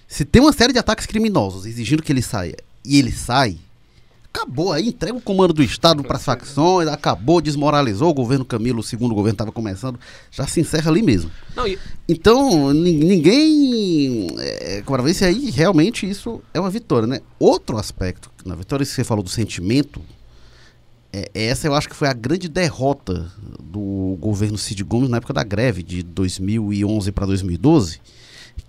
Se 0.07 0.25
tem 0.25 0.41
uma 0.41 0.51
série 0.51 0.73
de 0.73 0.79
ataques 0.79 1.05
criminosos 1.05 1.65
exigindo 1.65 2.03
que 2.03 2.11
ele 2.11 2.21
saia 2.21 2.57
e 2.83 2.99
ele 2.99 3.11
sai, 3.11 3.57
acabou 4.33 4.71
aí, 4.71 4.87
entrega 4.87 5.15
o 5.15 5.21
comando 5.21 5.53
do 5.53 5.61
Estado 5.61 6.03
para 6.03 6.15
as 6.15 6.23
facções, 6.23 6.87
acabou, 6.87 7.41
desmoralizou 7.41 8.09
o 8.09 8.13
governo 8.13 8.45
Camilo, 8.45 8.79
o 8.79 8.83
segundo 8.83 9.13
governo 9.13 9.35
estava 9.35 9.51
começando, 9.51 9.99
já 10.31 10.47
se 10.47 10.61
encerra 10.61 10.89
ali 10.89 11.01
mesmo. 11.01 11.29
Não, 11.55 11.67
e... 11.67 11.77
Então, 12.07 12.73
ninguém. 12.73 14.27
É, 14.39 14.81
para 14.81 15.03
ver 15.03 15.13
se 15.13 15.25
aí 15.25 15.51
realmente 15.51 16.09
isso 16.09 16.41
é 16.53 16.59
uma 16.59 16.69
vitória, 16.69 17.07
né? 17.07 17.19
Outro 17.37 17.77
aspecto, 17.77 18.31
na 18.45 18.55
vitória 18.55 18.85
que 18.85 18.91
você 18.91 19.03
falou 19.03 19.23
do 19.23 19.29
sentimento, 19.29 20.01
é, 21.13 21.29
essa 21.33 21.67
eu 21.67 21.75
acho 21.75 21.89
que 21.89 21.95
foi 21.95 22.07
a 22.07 22.13
grande 22.13 22.47
derrota 22.47 23.31
do 23.59 24.17
governo 24.19 24.57
Cid 24.57 24.83
Gomes 24.83 25.09
na 25.09 25.17
época 25.17 25.33
da 25.33 25.43
greve 25.43 25.83
de 25.83 26.03
2011 26.03 27.11
para 27.11 27.25
2012, 27.25 27.99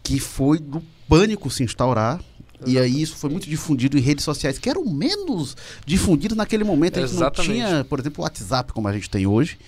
que 0.03 0.19
foi 0.19 0.59
do 0.59 0.83
pânico 1.09 1.51
se 1.51 1.63
instaurar 1.63 2.21
e 2.67 2.79
aí 2.79 3.03
isso 3.03 3.17
foi 3.17 3.31
muito 3.31 3.49
difundido 3.49 3.99
em 3.99 4.01
redes 4.01 4.25
sociais, 4.25 4.59
que 4.59 4.69
eram 4.69 4.85
menos 4.85 5.57
difundidas 5.87 6.37
naquele 6.37 6.65
momento. 6.65 6.99
A 6.99 7.07
gente 7.07 7.19
não 7.19 7.31
tinha, 7.31 7.85
por 7.89 8.01
exemplo, 8.01 8.21
o 8.21 8.25
WhatsApp 8.25 8.73
como 8.73 8.89
a 8.89 8.93
gente 8.93 9.09
tem 9.11 9.27
hoje. 9.27 9.59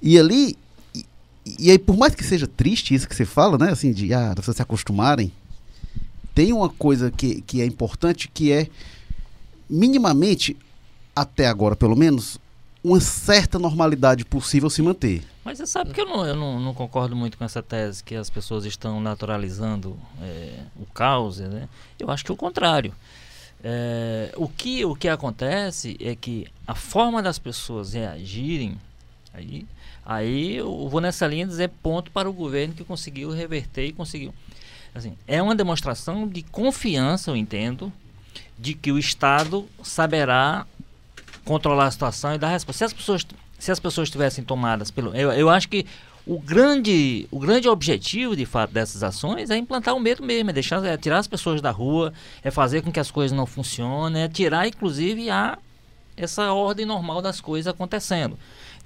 E 0.00 0.18
ali, 0.18 0.56
e, 0.94 1.04
e, 1.58 1.70
aí 1.70 1.78
por 1.78 1.96
mais 1.96 2.14
que 2.14 2.24
seja 2.24 2.46
triste 2.46 2.94
isso 2.94 3.08
que 3.08 3.14
você 3.14 3.24
fala, 3.24 3.58
né? 3.58 3.70
Assim, 3.70 3.92
de 3.92 4.12
ah, 4.14 4.32
pessoas 4.34 4.56
se 4.56 4.62
acostumarem, 4.62 5.32
tem 6.34 6.52
uma 6.52 6.68
coisa 6.68 7.10
que, 7.10 7.40
que 7.42 7.60
é 7.60 7.64
importante 7.64 8.28
que 8.32 8.52
é 8.52 8.68
minimamente, 9.68 10.56
até 11.14 11.46
agora 11.46 11.74
pelo 11.74 11.96
menos, 11.96 12.38
uma 12.88 13.00
certa 13.00 13.58
normalidade 13.58 14.24
possível 14.24 14.70
se 14.70 14.80
manter. 14.82 15.22
Mas 15.44 15.58
você 15.58 15.66
sabe 15.66 15.92
que 15.92 16.00
eu 16.00 16.06
não, 16.06 16.26
eu 16.26 16.36
não, 16.36 16.60
não 16.60 16.74
concordo 16.74 17.14
muito 17.14 17.36
com 17.36 17.44
essa 17.44 17.62
tese 17.62 18.02
que 18.02 18.14
as 18.14 18.30
pessoas 18.30 18.64
estão 18.64 19.00
naturalizando 19.00 19.98
é, 20.22 20.60
o 20.76 20.86
caos, 20.86 21.38
né? 21.38 21.68
Eu 21.98 22.10
acho 22.10 22.24
que 22.24 22.30
é 22.30 22.34
o 22.34 22.36
contrário. 22.36 22.94
É, 23.62 24.32
o, 24.36 24.48
que, 24.48 24.84
o 24.84 24.94
que 24.94 25.08
acontece 25.08 25.96
é 26.00 26.14
que 26.14 26.46
a 26.66 26.74
forma 26.74 27.22
das 27.22 27.38
pessoas 27.38 27.92
reagirem, 27.92 28.78
aí, 29.34 29.66
aí 30.04 30.56
eu 30.56 30.88
vou 30.88 31.00
nessa 31.00 31.26
linha 31.26 31.46
dizer 31.46 31.70
ponto 31.82 32.10
para 32.10 32.28
o 32.28 32.32
governo 32.32 32.74
que 32.74 32.84
conseguiu 32.84 33.30
reverter 33.30 33.86
e 33.86 33.92
conseguiu. 33.92 34.34
Assim, 34.94 35.14
é 35.26 35.42
uma 35.42 35.54
demonstração 35.54 36.26
de 36.26 36.42
confiança, 36.42 37.30
eu 37.30 37.36
entendo, 37.36 37.92
de 38.58 38.74
que 38.74 38.90
o 38.90 38.98
Estado 38.98 39.68
saberá 39.82 40.66
controlar 41.48 41.86
a 41.86 41.90
situação 41.90 42.34
e 42.34 42.38
dar 42.38 42.48
resposta. 42.48 42.78
Se 42.78 42.84
as 42.84 42.92
pessoas, 42.92 43.26
se 43.58 43.72
as 43.72 43.80
pessoas 43.80 44.10
tivessem 44.10 44.44
tomadas 44.44 44.90
pelo. 44.90 45.14
Eu, 45.16 45.32
eu 45.32 45.48
acho 45.48 45.66
que 45.66 45.86
o 46.26 46.38
grande, 46.38 47.26
o 47.30 47.38
grande 47.38 47.66
objetivo, 47.66 48.36
de 48.36 48.44
fato, 48.44 48.70
dessas 48.70 49.02
ações 49.02 49.48
é 49.48 49.56
implantar 49.56 49.96
o 49.96 50.00
medo 50.00 50.22
mesmo, 50.22 50.50
é, 50.50 50.52
deixar, 50.52 50.84
é 50.84 50.94
tirar 50.98 51.16
as 51.16 51.26
pessoas 51.26 51.62
da 51.62 51.70
rua, 51.70 52.12
é 52.44 52.50
fazer 52.50 52.82
com 52.82 52.92
que 52.92 53.00
as 53.00 53.10
coisas 53.10 53.34
não 53.34 53.46
funcionem, 53.46 54.24
é 54.24 54.28
tirar, 54.28 54.68
inclusive, 54.68 55.30
a, 55.30 55.56
essa 56.14 56.52
ordem 56.52 56.84
normal 56.84 57.22
das 57.22 57.40
coisas 57.40 57.66
acontecendo. 57.66 58.38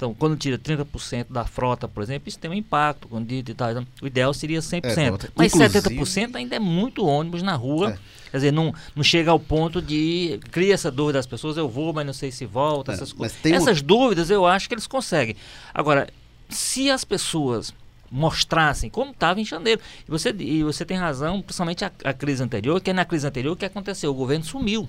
Então, 0.02 0.12
quando 0.12 0.36
tira 0.36 0.58
30% 0.58 1.26
da 1.30 1.44
frota, 1.44 1.86
por 1.86 2.02
exemplo, 2.02 2.28
isso 2.28 2.36
tem 2.36 2.50
um 2.50 2.54
impacto. 2.54 3.06
Quando 3.06 3.28
tal, 3.54 3.68
o 4.02 4.06
ideal 4.08 4.34
seria 4.34 4.58
100%. 4.58 4.84
É, 4.84 5.28
mas 5.36 5.54
inclusive... 5.54 5.80
70% 5.80 6.34
ainda 6.34 6.56
é 6.56 6.58
muito 6.58 7.06
ônibus 7.06 7.40
na 7.40 7.54
rua. 7.54 7.90
É. 7.90 7.98
Quer 8.32 8.36
dizer, 8.38 8.52
não, 8.52 8.74
não 8.96 9.04
chega 9.04 9.30
ao 9.30 9.38
ponto 9.38 9.80
de 9.80 10.40
cria 10.50 10.74
essa 10.74 10.90
dúvida 10.90 11.20
das 11.20 11.26
pessoas, 11.26 11.56
eu 11.56 11.68
vou, 11.68 11.92
mas 11.92 12.04
não 12.04 12.12
sei 12.12 12.32
se 12.32 12.44
volta, 12.44 12.90
é, 12.90 12.94
essas 12.96 13.12
coisas. 13.12 13.38
Essas 13.44 13.80
um... 13.80 13.84
dúvidas 13.84 14.28
eu 14.28 14.44
acho 14.44 14.66
que 14.66 14.74
eles 14.74 14.88
conseguem. 14.88 15.36
Agora, 15.72 16.08
se 16.48 16.90
as 16.90 17.04
pessoas 17.04 17.72
mostrassem 18.10 18.90
como 18.90 19.12
estava 19.12 19.40
em 19.40 19.44
janeiro. 19.44 19.80
E 20.06 20.10
você, 20.10 20.34
e 20.36 20.64
você 20.64 20.84
tem 20.84 20.98
razão, 20.98 21.40
principalmente 21.40 21.84
a, 21.84 21.92
a, 22.04 22.12
crise 22.12 22.42
anterior, 22.42 22.78
que 22.78 22.90
é 22.90 22.92
na 22.92 23.06
crise 23.06 23.26
anterior 23.26 23.56
que 23.56 23.64
aconteceu, 23.64 24.10
o 24.10 24.14
governo 24.14 24.44
sumiu. 24.44 24.86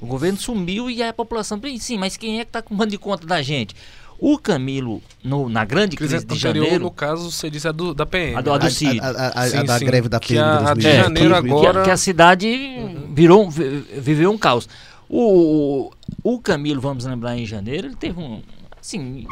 O 0.00 0.06
governo 0.06 0.38
sumiu 0.38 0.90
e 0.90 1.02
a 1.02 1.12
população, 1.12 1.60
sim, 1.78 1.98
mas 1.98 2.16
quem 2.16 2.40
é 2.40 2.44
que 2.44 2.50
está 2.50 2.62
comando 2.62 2.90
de 2.90 2.98
conta 2.98 3.26
da 3.26 3.42
gente? 3.42 3.74
O 4.18 4.38
Camilo, 4.38 5.02
no, 5.22 5.48
na 5.48 5.64
grande 5.64 5.96
crise, 5.96 6.14
crise 6.14 6.26
de 6.26 6.34
anterior, 6.34 6.64
janeiro... 6.64 6.84
no 6.84 6.90
caso, 6.90 7.30
você 7.30 7.50
disse 7.50 7.68
a 7.68 7.72
do, 7.72 7.92
da 7.92 8.06
PM. 8.06 8.36
A, 8.36 8.40
do, 8.40 8.52
a 8.52 8.58
do 8.58 8.70
CID. 8.70 9.00
A, 9.00 9.08
a, 9.08 9.28
a, 9.42 9.48
sim, 9.48 9.56
a 9.58 9.62
da 9.62 9.78
sim. 9.78 9.84
greve 9.84 10.08
da 10.08 10.18
PM 10.18 10.40
a, 10.40 10.74
de, 10.74 10.86
é, 10.86 11.02
janeiro 11.02 11.28
que, 11.30 11.34
agora... 11.34 11.80
Que, 11.80 11.84
que, 11.84 11.90
a 11.90 11.96
cidade 11.96 12.46
uhum. 12.46 13.14
virou, 13.14 13.50
viveu 13.50 14.30
um 14.30 14.38
caos. 14.38 14.68
O, 15.08 15.90
o 16.22 16.38
Camilo, 16.40 16.80
vamos 16.80 17.04
lembrar, 17.04 17.36
em 17.36 17.44
janeiro, 17.44 17.88
ele 17.88 17.96
teve 17.96 18.18
um... 18.18 18.42
Assim, 18.80 19.26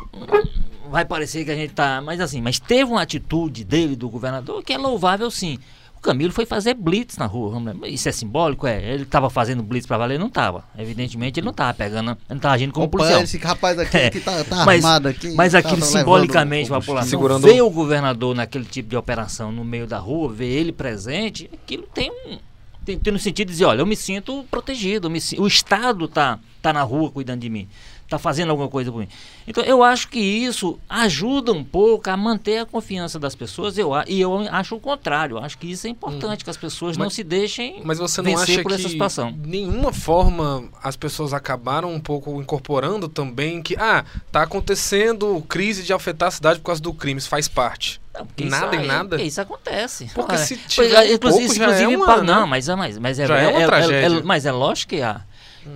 vai 0.90 1.04
parecer 1.04 1.44
que 1.44 1.50
a 1.50 1.56
gente 1.56 1.72
tá... 1.72 2.02
Mas 2.04 2.20
assim, 2.20 2.42
mas 2.42 2.58
teve 2.58 2.90
uma 2.90 3.02
atitude 3.02 3.64
dele, 3.64 3.96
do 3.96 4.08
governador, 4.08 4.62
que 4.62 4.72
é 4.72 4.78
louvável 4.78 5.30
sim. 5.30 5.58
Camilo 6.04 6.32
foi 6.32 6.44
fazer 6.44 6.74
blitz 6.74 7.16
na 7.16 7.26
rua. 7.26 7.60
Isso 7.86 8.08
é 8.08 8.12
simbólico? 8.12 8.66
É. 8.66 8.94
Ele 8.94 9.04
estava 9.04 9.30
fazendo 9.30 9.62
blitz 9.62 9.86
para 9.86 9.98
valer? 9.98 10.18
Não 10.18 10.26
estava. 10.26 10.64
Evidentemente 10.78 11.40
ele 11.40 11.44
não 11.44 11.50
estava 11.50 11.72
pegando, 11.72 12.10
ele 12.10 12.18
não 12.28 12.36
estava 12.36 12.54
agindo 12.54 12.72
como 12.72 12.86
Opa, 12.86 12.98
policial. 12.98 13.22
Esse 13.22 13.38
rapaz 13.38 13.78
aqui 13.78 13.96
é. 13.96 14.10
que 14.10 14.20
tá, 14.20 14.44
tá 14.44 14.64
mas, 14.64 14.84
armado 14.84 15.08
aqui. 15.08 15.34
Mas 15.34 15.54
aquilo 15.54 15.80
tá 15.80 15.86
simbolicamente, 15.86 16.72
a 16.72 16.78
população 16.78 17.10
segurando... 17.10 17.42
ver 17.42 17.62
o 17.62 17.70
governador 17.70 18.34
naquele 18.34 18.64
tipo 18.64 18.88
de 18.88 18.96
operação 18.96 19.50
no 19.50 19.64
meio 19.64 19.86
da 19.86 19.98
rua, 19.98 20.32
ver 20.32 20.46
ele 20.46 20.72
presente, 20.72 21.50
aquilo 21.52 21.84
tem 21.94 22.10
um. 22.10 22.38
Tem, 22.84 22.98
tem 22.98 23.12
no 23.12 23.18
sentido 23.18 23.46
de 23.48 23.54
dizer, 23.54 23.64
olha, 23.64 23.80
eu 23.80 23.86
me 23.86 23.96
sinto 23.96 24.44
protegido, 24.50 25.08
me, 25.08 25.18
o 25.38 25.46
Estado 25.46 26.04
está 26.04 26.38
tá 26.64 26.72
na 26.72 26.82
rua 26.82 27.10
cuidando 27.10 27.40
de 27.40 27.50
mim 27.50 27.68
está 28.04 28.18
fazendo 28.18 28.50
alguma 28.50 28.68
coisa 28.68 28.90
por 28.90 28.98
mim. 28.98 29.08
Então 29.46 29.62
eu 29.64 29.82
acho 29.82 30.08
que 30.08 30.18
isso 30.18 30.78
ajuda 30.88 31.52
um 31.52 31.64
pouco 31.64 32.08
a 32.08 32.16
manter 32.16 32.58
a 32.58 32.66
confiança 32.66 33.18
das 33.18 33.34
pessoas. 33.34 33.76
Eu, 33.76 33.92
e 34.06 34.20
eu 34.20 34.38
acho 34.50 34.76
o 34.76 34.80
contrário. 34.80 35.36
Eu 35.36 35.42
acho 35.42 35.58
que 35.58 35.70
isso 35.70 35.86
é 35.86 35.90
importante, 35.90 36.42
hum. 36.42 36.44
que 36.44 36.50
as 36.50 36.56
pessoas 36.56 36.96
mas, 36.96 37.04
não 37.04 37.10
se 37.10 37.24
deixem 37.24 37.80
mas 37.84 37.98
você 37.98 38.22
não 38.22 38.30
vencer 38.30 38.56
acha 38.56 38.62
por 38.62 38.72
essa 38.72 38.88
situação. 38.88 39.34
Nenhuma 39.44 39.92
forma 39.92 40.64
as 40.82 40.96
pessoas 40.96 41.32
acabaram 41.32 41.92
um 41.92 42.00
pouco 42.00 42.40
incorporando 42.40 43.08
também 43.08 43.62
que 43.62 43.76
ah 43.78 44.04
tá 44.30 44.42
acontecendo 44.42 45.42
crise 45.48 45.82
de 45.82 45.92
afetar 45.92 46.28
a 46.28 46.32
cidade 46.32 46.60
por 46.60 46.66
causa 46.66 46.82
do 46.82 46.92
crime, 46.92 47.18
isso 47.18 47.28
faz 47.28 47.48
parte. 47.48 48.00
Não, 48.14 48.48
nada 48.48 48.76
em 48.76 48.86
nada. 48.86 49.20
Isso 49.20 49.40
acontece. 49.40 50.08
Porque 50.14 50.38
se 50.38 50.56
tiver 50.56 50.94
pois, 50.94 51.10
um 51.10 51.14
inclusive, 51.14 51.48
pouco, 51.48 51.62
inclusive, 51.62 51.92
é 51.94 51.96
uma, 51.96 52.22
não, 52.22 52.46
mas, 52.46 52.68
mas, 52.68 52.96
mas 52.96 53.18
é, 53.18 53.24
é, 53.24 53.26
é, 53.26 54.04
é, 54.04 54.22
mas 54.22 54.46
é 54.46 54.52
lógico 54.52 54.90
que 54.90 55.02
há. 55.02 55.22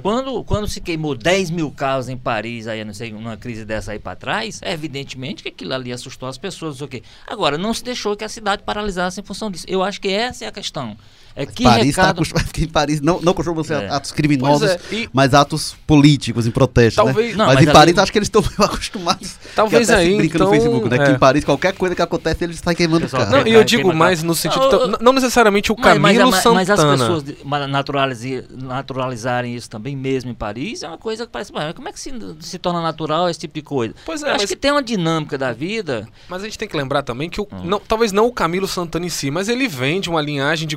Quando, 0.02 0.44
quando 0.44 0.68
se 0.68 0.80
queimou 0.80 1.14
10 1.14 1.50
mil 1.50 1.70
carros 1.70 2.08
em 2.08 2.16
Paris, 2.16 2.66
aí, 2.66 2.84
não 2.84 2.94
sei, 2.94 3.12
numa 3.12 3.36
crise 3.36 3.64
dessa 3.64 3.92
aí 3.92 3.98
para 3.98 4.16
trás, 4.16 4.60
é 4.62 4.72
evidentemente 4.72 5.42
que 5.42 5.48
aquilo 5.48 5.74
ali 5.74 5.92
assustou 5.92 6.28
as 6.28 6.38
pessoas, 6.38 6.72
não 6.72 6.78
sei 6.78 6.86
o 6.86 6.88
quê. 6.88 7.02
Agora, 7.26 7.56
não 7.58 7.72
se 7.72 7.82
deixou 7.82 8.16
que 8.16 8.24
a 8.24 8.28
cidade 8.28 8.62
paralisasse 8.62 9.20
em 9.20 9.24
função 9.24 9.50
disso. 9.50 9.66
Eu 9.68 9.82
acho 9.82 10.00
que 10.00 10.08
essa 10.08 10.44
é 10.44 10.48
a 10.48 10.52
questão. 10.52 10.96
É 11.38 11.46
que 11.46 11.62
Paris 11.62 11.94
tá 11.94 12.02
recado... 12.08 12.24
tá, 12.24 12.42
em 12.58 12.66
Paris 12.66 13.00
não, 13.00 13.20
não 13.20 13.32
costuma 13.32 13.62
ser 13.62 13.84
é. 13.84 13.88
atos 13.88 14.10
criminosos, 14.10 14.70
é, 14.70 14.80
e... 14.90 15.08
mas 15.12 15.32
atos 15.34 15.76
políticos 15.86 16.48
em 16.48 16.50
protesto. 16.50 17.00
Né? 17.00 17.12
Talvez, 17.12 17.30
né? 17.30 17.36
não, 17.36 17.46
mas, 17.46 17.54
mas, 17.54 17.68
em 17.68 17.72
Paris 17.72 17.94
ali... 17.94 18.02
acho 18.02 18.12
que 18.12 18.18
eles 18.18 18.26
estão 18.26 18.42
acostumados. 18.58 19.36
Talvez 19.54 19.88
aí. 19.88 20.16
brinca 20.16 20.34
então, 20.34 20.48
no 20.48 20.52
Facebook, 20.52 20.88
né? 20.88 20.96
É. 20.96 21.04
Que 21.04 21.10
em 21.12 21.18
Paris 21.18 21.44
qualquer 21.44 21.74
coisa 21.74 21.94
que 21.94 22.02
acontece 22.02 22.42
eles 22.42 22.56
estão 22.56 22.74
queimando 22.74 23.06
o 23.06 23.08
carro. 23.08 23.30
Não, 23.30 23.46
e 23.46 23.52
eu 23.52 23.62
digo 23.62 23.94
mais 23.94 24.24
no 24.24 24.34
sentido. 24.34 24.88
Não, 24.88 24.98
não 25.00 25.12
necessariamente 25.12 25.70
o 25.70 25.76
Camilo 25.76 26.32
mas, 26.32 26.42
Santana. 26.42 26.54
Mas 26.54 26.70
as 26.70 26.80
pessoas 26.80 27.24
naturalizarem 28.50 29.54
isso 29.54 29.70
também 29.70 29.96
mesmo 29.96 30.32
em 30.32 30.34
Paris 30.34 30.82
é 30.82 30.88
uma 30.88 30.98
coisa 30.98 31.24
que 31.24 31.30
parece. 31.30 31.52
Como 31.52 31.88
é 31.88 31.92
que 31.92 32.00
se, 32.00 32.12
se 32.40 32.58
torna 32.58 32.82
natural 32.82 33.28
esse 33.28 33.38
tipo 33.38 33.54
de 33.54 33.62
coisa? 33.62 33.94
Pois 34.04 34.24
é. 34.24 34.30
Acho 34.30 34.40
mas... 34.40 34.50
que 34.50 34.56
tem 34.56 34.72
uma 34.72 34.82
dinâmica 34.82 35.38
da 35.38 35.52
vida. 35.52 36.08
Mas 36.28 36.42
a 36.42 36.46
gente 36.46 36.58
tem 36.58 36.68
que 36.68 36.76
lembrar 36.76 37.02
também 37.02 37.30
que 37.30 37.40
o, 37.40 37.44
hum. 37.44 37.62
não, 37.64 37.78
talvez 37.78 38.10
não 38.10 38.26
o 38.26 38.32
Camilo 38.32 38.66
Santana 38.66 39.06
em 39.06 39.08
si, 39.08 39.30
mas 39.30 39.48
ele 39.48 39.68
vem 39.68 40.00
de 40.00 40.10
uma 40.10 40.20
linhagem 40.20 40.66
de 40.66 40.76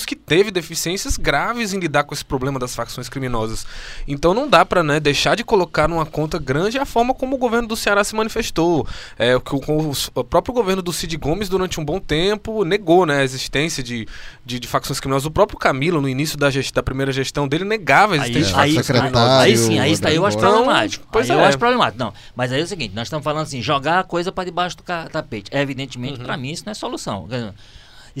governos 0.00 0.04
que 0.04 0.16
teve 0.16 0.50
deficiências 0.50 1.16
graves 1.16 1.72
em 1.72 1.78
lidar 1.78 2.04
com 2.04 2.14
esse 2.14 2.24
problema 2.24 2.58
das 2.58 2.74
facções 2.74 3.08
criminosas. 3.08 3.66
Então 4.06 4.34
não 4.34 4.48
dá 4.48 4.64
para 4.64 4.82
né, 4.82 5.00
deixar 5.00 5.34
de 5.34 5.44
colocar 5.44 5.88
numa 5.88 6.06
conta 6.06 6.38
grande 6.38 6.78
a 6.78 6.84
forma 6.84 7.14
como 7.14 7.36
o 7.36 7.38
governo 7.38 7.68
do 7.68 7.76
Ceará 7.76 8.02
se 8.04 8.14
manifestou. 8.14 8.86
É, 9.18 9.36
o, 9.36 9.40
o, 9.40 9.92
o 10.14 10.24
próprio 10.24 10.54
governo 10.54 10.82
do 10.82 10.92
Cid 10.92 11.16
Gomes, 11.16 11.48
durante 11.48 11.80
um 11.80 11.84
bom 11.84 12.00
tempo, 12.00 12.64
negou 12.64 13.06
né, 13.06 13.20
a 13.20 13.24
existência 13.24 13.82
de, 13.82 14.06
de, 14.44 14.58
de 14.58 14.68
facções 14.68 15.00
criminosas. 15.00 15.26
O 15.26 15.30
próprio 15.30 15.58
Camilo, 15.58 16.00
no 16.00 16.08
início 16.08 16.38
da, 16.38 16.50
gest, 16.50 16.72
da 16.72 16.82
primeira 16.82 17.12
gestão 17.12 17.46
dele, 17.46 17.64
negava 17.64 18.14
a 18.14 18.16
existência 18.16 18.58
aí, 18.58 18.70
de 18.70 18.76
facções 18.76 18.98
criminosas. 18.98 19.38
Aí, 19.40 19.50
aí 19.50 19.56
sim, 19.56 19.78
aí 19.78 19.92
está 19.92 20.10
eu 20.10 20.24
acho 20.26 20.38
problemático. 20.38 21.06
Pois 21.10 21.30
aí 21.30 21.36
é. 21.36 21.40
eu 21.40 21.44
acho 21.44 21.58
problemático. 21.58 21.98
Não, 21.98 22.12
mas 22.34 22.52
aí 22.52 22.60
é 22.60 22.64
o 22.64 22.66
seguinte, 22.66 22.94
nós 22.94 23.06
estamos 23.06 23.24
falando 23.24 23.42
assim, 23.42 23.60
jogar 23.62 24.00
a 24.00 24.04
coisa 24.04 24.32
para 24.32 24.44
debaixo 24.44 24.76
do 24.76 24.82
tapete. 24.82 25.50
É, 25.52 25.60
evidentemente, 25.60 26.18
uhum. 26.18 26.24
para 26.24 26.36
mim, 26.36 26.50
isso 26.50 26.62
não 26.64 26.72
é 26.72 26.74
solução. 26.74 27.28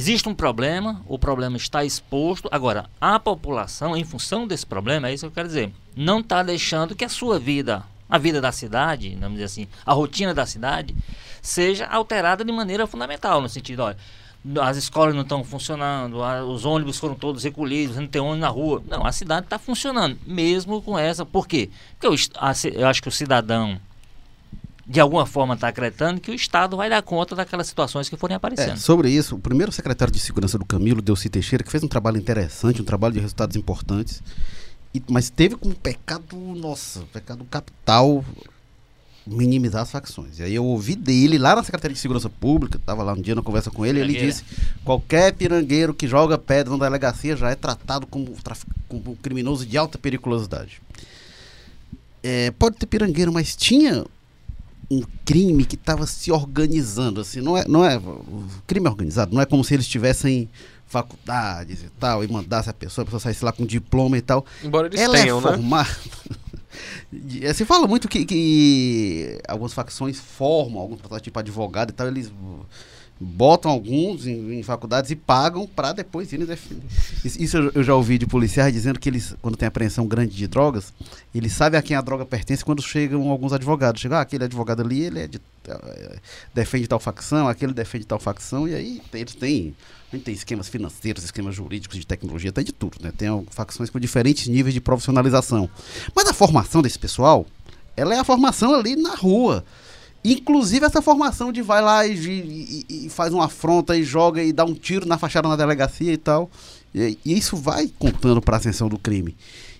Existe 0.00 0.30
um 0.30 0.34
problema, 0.34 1.02
o 1.06 1.18
problema 1.18 1.58
está 1.58 1.84
exposto. 1.84 2.48
Agora, 2.50 2.88
a 2.98 3.20
população, 3.20 3.94
em 3.94 4.02
função 4.02 4.46
desse 4.46 4.64
problema, 4.64 5.10
é 5.10 5.12
isso 5.12 5.26
que 5.26 5.26
eu 5.26 5.34
quero 5.34 5.48
dizer, 5.48 5.74
não 5.94 6.20
está 6.20 6.42
deixando 6.42 6.94
que 6.94 7.04
a 7.04 7.08
sua 7.10 7.38
vida, 7.38 7.84
a 8.08 8.16
vida 8.16 8.40
da 8.40 8.50
cidade, 8.50 9.14
vamos 9.20 9.32
dizer 9.32 9.44
assim, 9.44 9.68
a 9.84 9.92
rotina 9.92 10.32
da 10.32 10.46
cidade, 10.46 10.96
seja 11.42 11.84
alterada 11.84 12.42
de 12.42 12.50
maneira 12.50 12.86
fundamental, 12.86 13.42
no 13.42 13.48
sentido, 13.50 13.82
olha, 13.82 13.98
as 14.62 14.78
escolas 14.78 15.14
não 15.14 15.20
estão 15.20 15.44
funcionando, 15.44 16.16
os 16.48 16.64
ônibus 16.64 16.98
foram 16.98 17.14
todos 17.14 17.44
recolhidos, 17.44 17.98
não 17.98 18.06
tem 18.06 18.22
ônibus 18.22 18.40
na 18.40 18.48
rua. 18.48 18.82
Não, 18.88 19.04
a 19.04 19.12
cidade 19.12 19.44
está 19.44 19.58
funcionando, 19.58 20.18
mesmo 20.26 20.80
com 20.80 20.98
essa. 20.98 21.26
Por 21.26 21.46
quê? 21.46 21.68
Porque 21.98 22.06
eu, 22.06 22.14
eu 22.72 22.88
acho 22.88 23.02
que 23.02 23.08
o 23.08 23.12
cidadão 23.12 23.78
de 24.90 24.98
alguma 24.98 25.24
forma 25.24 25.54
está 25.54 25.68
acreditando 25.68 26.20
que 26.20 26.32
o 26.32 26.34
Estado 26.34 26.76
vai 26.76 26.90
dar 26.90 27.00
conta 27.00 27.36
daquelas 27.36 27.68
situações 27.68 28.08
que 28.08 28.16
forem 28.16 28.34
aparecendo. 28.34 28.72
É, 28.72 28.76
sobre 28.76 29.08
isso, 29.08 29.36
o 29.36 29.38
primeiro 29.38 29.70
secretário 29.70 30.12
de 30.12 30.18
Segurança 30.18 30.58
do 30.58 30.64
Camilo, 30.64 31.00
Delci 31.00 31.28
Teixeira, 31.28 31.62
que 31.62 31.70
fez 31.70 31.84
um 31.84 31.86
trabalho 31.86 32.16
interessante, 32.16 32.82
um 32.82 32.84
trabalho 32.84 33.14
de 33.14 33.20
resultados 33.20 33.54
importantes, 33.54 34.20
e, 34.92 35.00
mas 35.08 35.30
teve 35.30 35.54
como 35.54 35.72
pecado, 35.76 36.36
nossa, 36.36 37.02
pecado 37.12 37.44
capital 37.44 38.24
minimizar 39.24 39.82
as 39.82 39.92
facções. 39.92 40.40
E 40.40 40.42
aí 40.42 40.56
eu 40.56 40.64
ouvi 40.64 40.96
dele 40.96 41.38
lá 41.38 41.54
na 41.54 41.62
Secretaria 41.62 41.94
de 41.94 42.00
Segurança 42.00 42.28
Pública, 42.28 42.76
estava 42.76 43.04
lá 43.04 43.12
um 43.12 43.22
dia 43.22 43.36
na 43.36 43.42
conversa 43.42 43.70
com 43.70 43.86
ele, 43.86 44.00
ele 44.00 44.18
disse: 44.18 44.42
qualquer 44.84 45.32
pirangueiro 45.34 45.94
que 45.94 46.08
joga 46.08 46.36
pedra 46.36 46.76
na 46.76 46.84
delegacia 46.84 47.36
já 47.36 47.48
é 47.48 47.54
tratado 47.54 48.08
como, 48.08 48.36
como 48.88 49.14
criminoso 49.22 49.64
de 49.64 49.78
alta 49.78 49.96
periculosidade. 49.98 50.82
É, 52.24 52.50
pode 52.50 52.76
ter 52.76 52.86
pirangueiro, 52.86 53.32
mas 53.32 53.54
tinha 53.54 54.04
um 54.90 55.02
crime 55.24 55.64
que 55.64 55.76
estava 55.76 56.06
se 56.06 56.32
organizando, 56.32 57.20
assim, 57.20 57.40
não 57.40 57.56
é, 57.56 57.64
não 57.68 57.84
é 57.84 58.00
crime 58.66 58.88
organizado, 58.88 59.32
não 59.32 59.40
é 59.40 59.46
como 59.46 59.62
se 59.62 59.72
eles 59.72 59.86
tivessem 59.86 60.48
faculdades 60.84 61.84
e 61.84 61.88
tal, 62.00 62.24
e 62.24 62.28
mandasse 62.28 62.68
a 62.68 62.74
pessoa, 62.74 63.04
a 63.04 63.06
pessoa 63.06 63.20
saísse 63.20 63.44
lá 63.44 63.52
com 63.52 63.64
diploma 63.64 64.18
e 64.18 64.20
tal. 64.20 64.44
Embora 64.64 64.88
eles 64.88 65.00
Ela 65.00 65.18
é 65.18 65.22
tenham, 65.22 65.38
é 65.38 65.42
formada. 65.42 65.88
Né? 67.12 67.52
Se 67.54 67.64
fala 67.64 67.86
muito 67.86 68.08
que, 68.08 68.24
que 68.24 69.40
algumas 69.46 69.72
facções 69.72 70.18
formam 70.18 70.80
alguns 70.80 71.00
tipo 71.20 71.38
advogado 71.38 71.90
e 71.90 71.92
tal, 71.92 72.08
eles 72.08 72.32
botam 73.20 73.70
alguns 73.70 74.26
em, 74.26 74.58
em 74.58 74.62
faculdades 74.62 75.10
e 75.10 75.16
pagam 75.16 75.66
para 75.66 75.92
depois 75.92 76.32
irem 76.32 76.46
defender. 76.46 76.82
Isso 77.22 77.58
eu 77.74 77.82
já 77.82 77.94
ouvi 77.94 78.16
de 78.16 78.26
policiais 78.26 78.72
dizendo 78.72 78.98
que 78.98 79.10
eles, 79.10 79.36
quando 79.42 79.56
tem 79.56 79.68
apreensão 79.68 80.06
grande 80.06 80.34
de 80.34 80.46
drogas, 80.46 80.90
eles 81.34 81.52
sabem 81.52 81.78
a 81.78 81.82
quem 81.82 81.94
a 81.94 82.00
droga 82.00 82.24
pertence 82.24 82.64
quando 82.64 82.80
chegam 82.82 83.28
alguns 83.28 83.52
advogados. 83.52 84.00
Chegam, 84.00 84.16
ah, 84.16 84.22
aquele 84.22 84.44
advogado 84.44 84.80
ali, 84.80 85.02
ele 85.02 85.18
é 85.20 85.26
de, 85.26 85.38
é, 85.68 86.16
defende 86.54 86.88
tal 86.88 86.98
facção, 86.98 87.46
aquele 87.46 87.74
defende 87.74 88.06
tal 88.06 88.18
facção, 88.18 88.66
e 88.66 88.74
aí 88.74 89.02
eles 89.12 89.34
têm. 89.34 89.74
A 90.10 90.16
gente 90.16 90.24
tem 90.24 90.34
esquemas 90.34 90.68
financeiros, 90.68 91.22
esquemas 91.22 91.54
jurídicos, 91.54 91.98
de 91.98 92.06
tecnologia, 92.06 92.50
tem 92.50 92.64
de 92.64 92.72
tudo, 92.72 92.96
né? 93.00 93.12
Tem 93.16 93.28
facções 93.50 93.90
com 93.90 94.00
diferentes 94.00 94.48
níveis 94.48 94.74
de 94.74 94.80
profissionalização. 94.80 95.70
Mas 96.16 96.26
a 96.26 96.32
formação 96.32 96.82
desse 96.82 96.98
pessoal, 96.98 97.46
ela 97.96 98.14
é 98.14 98.18
a 98.18 98.24
formação 98.24 98.74
ali 98.74 98.96
na 98.96 99.14
rua. 99.14 99.64
Inclusive 100.22 100.84
essa 100.84 101.00
formação 101.00 101.50
de 101.50 101.62
vai 101.62 101.80
lá 101.80 102.06
e, 102.06 102.14
e, 102.14 103.06
e, 103.06 103.08
faz 103.08 103.32
uma 103.32 103.46
afronta 103.46 103.96
e 103.96 104.04
joga 104.04 104.42
e 104.42 104.52
dá 104.52 104.64
um 104.64 104.74
tiro 104.74 105.06
na 105.06 105.16
fachada 105.16 105.48
na 105.48 105.56
delegacia 105.56 106.12
e 106.12 106.18
tal. 106.18 106.50
E, 106.94 107.18
e 107.24 107.38
isso 107.38 107.56
vai 107.56 107.90
contando 107.98 108.40
para 108.40 108.56
a 108.56 108.58
ascensão 108.58 108.88
do 108.88 108.98
crime. 108.98 109.34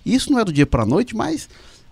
Isso 0.04 0.32
não 0.32 0.38
é 0.38 0.44
do 0.44 0.52
dia 0.52 0.64
para 0.64 0.84
a 0.84 0.86
noite, 0.86 1.14
mas 1.14 1.46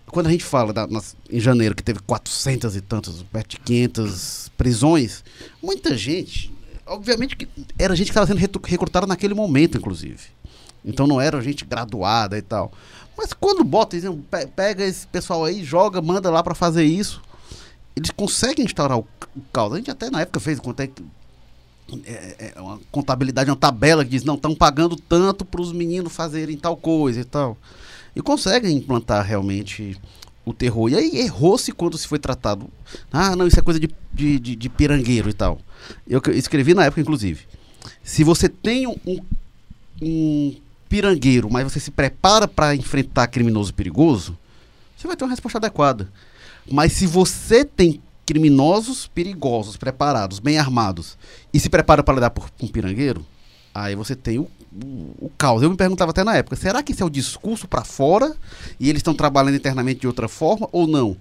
quando 0.07 0.29
a 0.29 0.31
gente 0.31 0.45
fala 0.45 0.73
da, 0.73 0.87
nas, 0.87 1.15
em 1.31 1.39
janeiro 1.39 1.75
que 1.75 1.83
teve 1.83 2.01
400 2.01 2.75
e 2.75 2.81
tantos, 2.81 3.23
perto 3.23 3.51
de 3.51 3.59
500 3.59 4.51
prisões, 4.57 5.23
muita 5.63 5.95
gente, 5.95 6.51
obviamente 6.87 7.37
que 7.37 7.47
era 7.79 7.95
gente 7.95 8.07
que 8.07 8.13
estava 8.13 8.27
sendo 8.27 8.61
recrutada 8.65 9.07
naquele 9.07 9.35
momento, 9.35 9.77
inclusive. 9.77 10.23
Então 10.83 11.07
não 11.07 11.21
era 11.21 11.43
gente 11.43 11.67
graduada 11.67 12.39
e 12.39 12.43
tal. 12.43 12.73
Mas 13.15 13.35
quando 13.35 13.63
bota, 13.63 13.95
pega 14.57 14.87
esse 14.87 15.07
pessoal 15.07 15.45
aí, 15.45 15.63
joga, 15.63 16.01
manda 16.01 16.31
lá 16.31 16.43
para 16.43 16.55
fazer 16.55 16.85
isso 16.85 17.21
eles 17.99 18.11
conseguem 18.11 18.65
instaurar 18.65 18.99
o, 18.99 19.07
caos. 19.53 19.73
A 19.73 19.77
gente 19.77 19.91
até 19.91 20.11
na 20.11 20.21
época 20.21 20.41
fez 20.41 20.59
é, 22.05 22.13
é, 22.13 22.53
é 22.57 22.61
uma 22.61 22.81
contabilidade, 22.91 23.51
uma 23.51 23.57
tabela 23.57 24.05
que 24.05 24.11
diz, 24.11 24.25
não, 24.25 24.35
estão 24.35 24.55
pagando 24.55 24.97
tanto 24.97 25.45
para 25.45 25.61
os 25.61 25.73
meninos 25.73 26.13
fazerem 26.13 26.57
tal 26.57 26.77
coisa 26.77 27.21
e 27.21 27.25
tal. 27.25 27.57
E 28.15 28.23
conseguem 28.23 28.77
implantar 28.77 29.25
realmente 29.25 29.99
o 30.45 30.53
terror. 30.53 30.91
E 30.91 30.97
aí 30.97 31.19
errou-se 31.19 31.73
quando 31.73 31.99
se 31.99 32.07
foi 32.07 32.19
tratado. 32.19 32.69
Ah, 33.13 33.37
não, 33.37 33.47
isso 33.47 33.59
é 33.59 33.63
coisa 33.63 33.81
de, 33.81 33.91
de, 34.13 34.39
de, 34.39 34.57
de 34.57 34.69
pirangueiro 34.69 35.29
e 35.29 35.33
tal. 35.33 35.59
Eu 36.07 36.21
escrevi 36.35 36.75
na 36.75 36.85
época, 36.85 37.01
inclusive. 37.01 37.47
Se 38.03 38.25
você 38.25 38.49
tem 38.49 38.87
um, 38.87 39.21
um 40.01 40.57
pirangueiro, 40.89 41.51
mas 41.51 41.65
você 41.65 41.79
se 41.79 41.91
prepara 41.91 42.49
para 42.49 42.75
enfrentar 42.75 43.27
criminoso 43.29 43.75
perigoso, 43.75 44.37
você 44.97 45.07
vai 45.07 45.17
ter 45.17 45.25
uma 45.25 45.31
resposta 45.31 45.59
adequada. 45.59 46.09
Mas 46.71 46.93
se 46.93 47.07
você 47.07 47.65
tem 47.65 48.01
criminosos 48.27 49.07
perigosos, 49.07 49.77
preparados, 49.79 50.39
bem 50.39 50.59
armados, 50.59 51.17
e 51.53 51.59
se 51.59 51.71
prepara 51.71 52.03
para 52.03 52.15
lidar 52.15 52.31
com 52.31 52.67
um 52.67 52.69
pirangueiro, 52.69 53.25
aí 53.75 53.95
você 53.95 54.15
tem 54.15 54.39
o, 54.39 54.47
o, 54.71 55.15
o, 55.19 55.31
caos. 55.39 55.63
Eu 55.63 55.71
me 55.71 55.77
perguntava 55.77 56.11
até 56.11 56.23
na 56.23 56.37
época, 56.37 56.55
será 56.55 56.83
que 56.83 56.93
isso 56.93 57.03
é 57.03 57.07
o 57.07 57.11
discurso 57.11 57.67
para 57.67 57.85
fora 57.85 58.37
e 58.79 58.91
eles 58.91 59.01
estão 59.01 59.15
trabalhando 59.15 59.57
internamente 59.57 60.01
de 60.01 60.07
outra 60.07 60.29
forma 60.29 60.69
ou 60.73 60.87
não? 60.87 61.17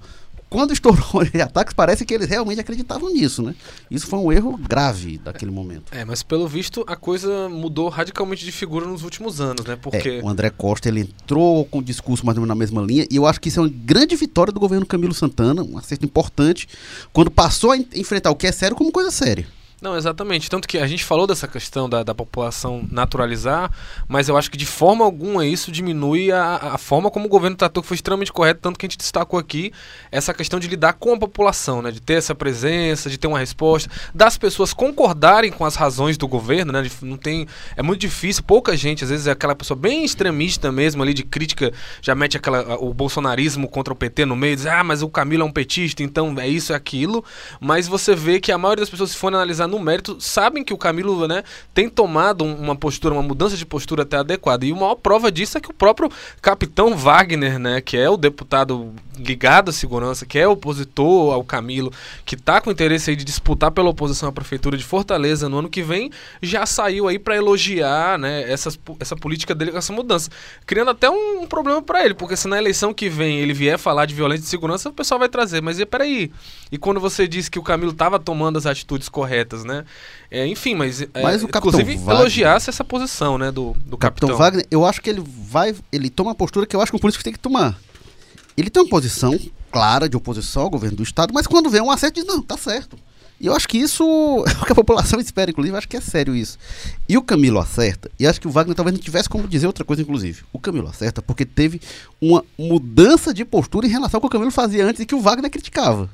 Quando 0.50 0.74
estourou 0.74 1.24
de 1.26 1.42
ataques, 1.42 1.74
parece 1.74 2.06
que 2.06 2.14
eles 2.14 2.28
realmente 2.28 2.60
acreditavam 2.60 3.12
nisso, 3.12 3.42
né? 3.42 3.54
Isso 3.90 4.08
foi 4.08 4.20
um 4.20 4.32
erro 4.32 4.58
grave 4.58 5.18
daquele 5.18 5.52
momento. 5.52 5.92
É, 5.92 6.06
mas 6.06 6.24
pelo 6.24 6.48
visto 6.48 6.84
a 6.88 6.96
coisa 6.96 7.50
mudou 7.50 7.90
radicalmente 7.90 8.46
de 8.46 8.52
figura 8.52 8.86
nos 8.86 9.04
últimos 9.04 9.42
anos, 9.42 9.66
né? 9.66 9.76
Porque 9.76 10.10
é, 10.10 10.22
o 10.24 10.30
André 10.30 10.50
Costa 10.50 10.88
ele 10.88 11.02
entrou 11.02 11.66
com 11.66 11.80
o 11.80 11.84
discurso 11.84 12.26
mais 12.26 12.38
ou 12.38 12.42
menos 12.42 12.56
na 12.56 12.60
mesma 12.60 12.82
linha 12.82 13.06
e 13.10 13.16
eu 13.16 13.26
acho 13.26 13.40
que 13.42 13.50
isso 13.50 13.60
é 13.60 13.64
uma 13.64 13.70
grande 13.70 14.16
vitória 14.16 14.54
do 14.54 14.60
governo 14.60 14.86
Camilo 14.86 15.14
Santana, 15.14 15.64
um 15.64 15.78
acerto 15.78 16.06
importante, 16.06 16.68
quando 17.12 17.30
passou 17.30 17.72
a 17.72 17.78
enfrentar 17.78 18.32
o 18.32 18.36
que 18.36 18.48
é 18.48 18.52
sério 18.52 18.76
como 18.76 18.92
coisa 18.92 19.12
séria. 19.12 19.48
Não, 19.80 19.96
exatamente. 19.96 20.50
Tanto 20.50 20.68
que 20.68 20.80
a 20.80 20.88
gente 20.88 21.06
falou 21.06 21.28
dessa 21.28 21.48
questão 21.48 21.88
da, 21.88 22.02
da 22.02 22.16
população 22.16 22.88
naturalizar, 22.92 23.72
mas 24.08 24.28
eu 24.28 24.36
acho 24.36 24.50
que 24.50 24.58
de 24.58 24.66
forma 24.66 25.06
alguma 25.06 25.46
isso 25.46 25.72
diminui 25.72 26.32
a, 26.32 26.56
a 26.74 26.78
forma 26.80 27.12
como 27.12 27.28
o 27.28 27.30
governo 27.30 27.56
tratou, 27.56 27.84
que 27.84 27.88
foi 27.88 27.94
extremamente 27.94 28.34
correto, 28.34 28.60
tanto 28.60 28.80
que 28.80 28.88
a 28.88 28.90
gente 28.90 28.98
destacou 28.98 29.40
aqui 29.40 29.72
essa 30.12 30.34
questão 30.34 30.60
de 30.60 30.68
lidar 30.68 30.94
com 30.94 31.14
a 31.14 31.18
população, 31.20 31.84
né? 31.84 31.92
De 31.92 32.02
ter 32.02 32.16
essa 32.16 32.34
presença, 32.34 33.08
de 33.08 33.20
ter 33.20 33.28
uma 33.28 33.38
resposta, 33.38 33.88
das 34.16 34.36
pessoas 34.36 34.74
concordarem 34.74 35.52
com 35.52 35.64
as 35.64 35.76
razões 35.76 36.18
do 36.18 36.28
governo, 36.28 36.72
né? 36.72 36.84
Não 37.04 37.16
tem, 37.16 37.48
é 37.76 37.84
muito 37.84 38.02
difícil, 38.02 38.42
pouca 38.42 38.76
gente, 38.76 39.04
às 39.04 39.12
vezes 39.12 39.28
é 39.28 39.32
aquela 39.32 39.54
pessoa 39.54 39.78
bem 39.78 40.04
extremista 40.04 40.72
mesmo 40.72 41.04
ali 41.04 41.14
de 41.14 41.24
crítica, 41.24 41.72
já 42.02 42.16
mete 42.16 42.36
aquela, 42.36 42.80
o 42.80 42.96
bolsonarismo 42.96 43.68
contra 43.68 43.94
o 43.94 43.96
PT 43.96 44.26
no 44.26 44.36
meio, 44.36 44.56
diz, 44.56 44.66
ah, 44.66 44.84
mas 44.84 45.04
o 45.04 45.10
Camilo 45.10 45.44
é 45.44 45.46
um 45.46 45.52
petista, 45.52 46.02
então 46.02 46.34
é 46.40 46.48
isso, 46.48 46.74
é 46.74 46.76
aquilo, 46.76 47.24
mas 47.60 47.88
você 47.88 48.16
vê 48.16 48.40
que 48.40 48.52
a 48.52 48.58
maioria 48.58 48.82
das 48.82 48.90
pessoas, 48.90 49.12
se 49.12 49.18
for 49.18 49.28
analisar 49.28 49.67
no 49.68 49.80
mérito, 49.80 50.18
sabem 50.20 50.64
que 50.64 50.74
o 50.74 50.78
Camilo 50.78 51.28
né, 51.28 51.44
tem 51.74 51.90
tomado 51.90 52.44
uma 52.44 52.76
postura, 52.76 53.14
uma 53.14 53.24
mudança 53.24 53.58
de 53.58 53.66
postura 53.66 54.04
até 54.04 54.18
adequada. 54.18 54.66
E 54.66 54.72
a 54.72 54.76
maior 54.76 54.96
prova 54.96 55.32
disso 55.32 55.58
é 55.58 55.62
que 55.62 55.70
o 55.70 55.74
próprio 55.74 56.10
capitão 56.42 56.96
Wagner, 56.96 57.60
né, 57.60 57.82
que 57.82 57.98
é 57.98 58.10
o 58.10 58.18
deputado 58.18 58.94
ligado 59.18 59.70
à 59.70 59.74
segurança, 59.74 60.26
que 60.26 60.38
é 60.38 60.48
opositor 60.48 61.34
ao 61.34 61.44
Camilo, 61.44 61.92
que 62.26 62.36
está 62.36 62.62
com 62.62 62.72
interesse 62.72 63.16
de 63.16 63.24
disputar 63.24 63.72
pela 63.72 63.90
oposição 63.90 64.30
à 64.30 64.32
prefeitura 64.32 64.78
de 64.78 64.84
Fortaleza 64.84 65.50
no 65.50 65.60
ano 65.60 65.70
que 65.70 65.82
vem, 65.82 66.12
já 66.42 66.66
saiu 66.66 67.08
aí 67.08 67.18
para 67.18 67.36
elogiar 67.36 68.18
né, 68.18 68.50
essas, 68.50 68.80
essa 69.00 69.16
política 69.16 69.56
dele 69.56 69.72
com 69.72 69.78
essa 69.78 69.94
mudança. 69.94 70.30
Criando 70.66 70.92
até 70.92 71.10
um, 71.10 71.42
um 71.42 71.48
problema 71.48 71.82
para 71.82 72.06
ele, 72.06 72.14
porque 72.14 72.36
se 72.36 72.48
na 72.48 72.58
eleição 72.58 72.94
que 72.94 73.10
vem 73.10 73.40
ele 73.40 73.54
vier 73.54 73.78
falar 73.78 74.06
de 74.06 74.14
violência 74.14 74.46
e 74.46 74.48
segurança, 74.48 74.90
o 74.90 74.94
pessoal 74.94 75.20
vai 75.20 75.30
trazer. 75.30 75.62
Mas 75.62 75.80
e 75.80 75.86
peraí? 75.86 76.32
E 76.72 76.78
quando 76.78 77.00
você 77.00 77.28
disse 77.28 77.50
que 77.50 77.60
o 77.60 77.64
Camilo 77.64 77.92
estava 77.92 78.20
tomando 78.20 78.58
as 78.58 78.66
atitudes 78.66 79.10
corretas, 79.10 79.57
né? 79.64 79.86
É, 80.30 80.46
enfim, 80.48 80.76
mas, 80.76 81.02
é, 81.02 81.08
mas 81.22 81.44
o 81.44 81.48
inclusive 81.48 81.96
Wagner, 81.96 82.16
elogiasse 82.16 82.70
essa 82.70 82.84
posição, 82.84 83.38
né, 83.38 83.52
do, 83.52 83.76
do 83.86 83.98
capitão. 83.98 84.30
capitão 84.30 84.38
Wagner, 84.38 84.66
eu 84.70 84.86
acho 84.86 85.02
que 85.02 85.10
ele 85.10 85.24
vai, 85.26 85.76
ele 85.92 86.10
toma 86.10 86.30
uma 86.30 86.36
postura 86.36 86.66
que 86.66 86.76
eu 86.76 86.82
acho 86.82 86.92
que 86.92 86.98
o 86.98 87.00
político 87.00 87.24
tem 87.24 87.34
que 87.34 87.40
tomar. 87.40 87.80
Ele 88.56 88.70
tem 88.70 88.82
uma 88.82 88.90
posição 88.90 89.38
clara 89.72 90.10
de 90.10 90.18
oposição 90.18 90.64
ao 90.64 90.70
governo 90.70 90.98
do 90.98 91.04
estado, 91.04 91.34
mas 91.34 91.46
quando 91.46 91.70
vem 91.70 91.82
um 91.82 91.92
acerto 91.92 92.20
diz 92.20 92.26
não, 92.26 92.42
tá 92.42 92.58
certo. 92.58 92.98
E 93.40 93.46
eu 93.46 93.56
acho 93.56 93.68
que 93.68 93.78
isso 93.78 94.04
é 94.48 94.62
o 94.62 94.66
que 94.66 94.72
a 94.72 94.76
população 94.76 95.20
espera, 95.20 95.52
inclusive, 95.52 95.74
eu 95.74 95.78
acho 95.78 95.88
que 95.88 95.98
é 95.98 96.02
sério 96.02 96.36
isso. 96.36 96.58
E 97.08 97.18
o 97.18 97.22
Camilo 97.22 97.60
acerta, 97.60 98.10
e 98.20 98.26
acho 98.26 98.42
que 98.42 98.48
o 98.48 98.52
Wagner 98.52 98.76
talvez 98.76 98.96
não 98.96 99.02
tivesse 99.02 99.30
como 99.30 99.48
dizer 99.48 99.68
outra 99.68 99.86
coisa, 99.86 100.02
inclusive. 100.02 100.44
O 100.52 100.60
Camilo 100.60 100.88
acerta 100.88 101.22
porque 101.22 101.46
teve 101.46 101.80
uma 102.20 102.44
mudança 102.58 103.34
de 103.34 103.46
postura 103.46 103.86
em 103.86 103.92
relação 103.92 104.18
ao 104.18 104.22
que 104.22 104.28
o 104.28 104.30
Camilo 104.32 104.52
fazia 104.52 104.86
antes 104.86 105.02
e 105.02 105.06
que 105.06 105.16
o 105.16 105.22
Wagner 105.22 105.52
criticava. 105.52 106.10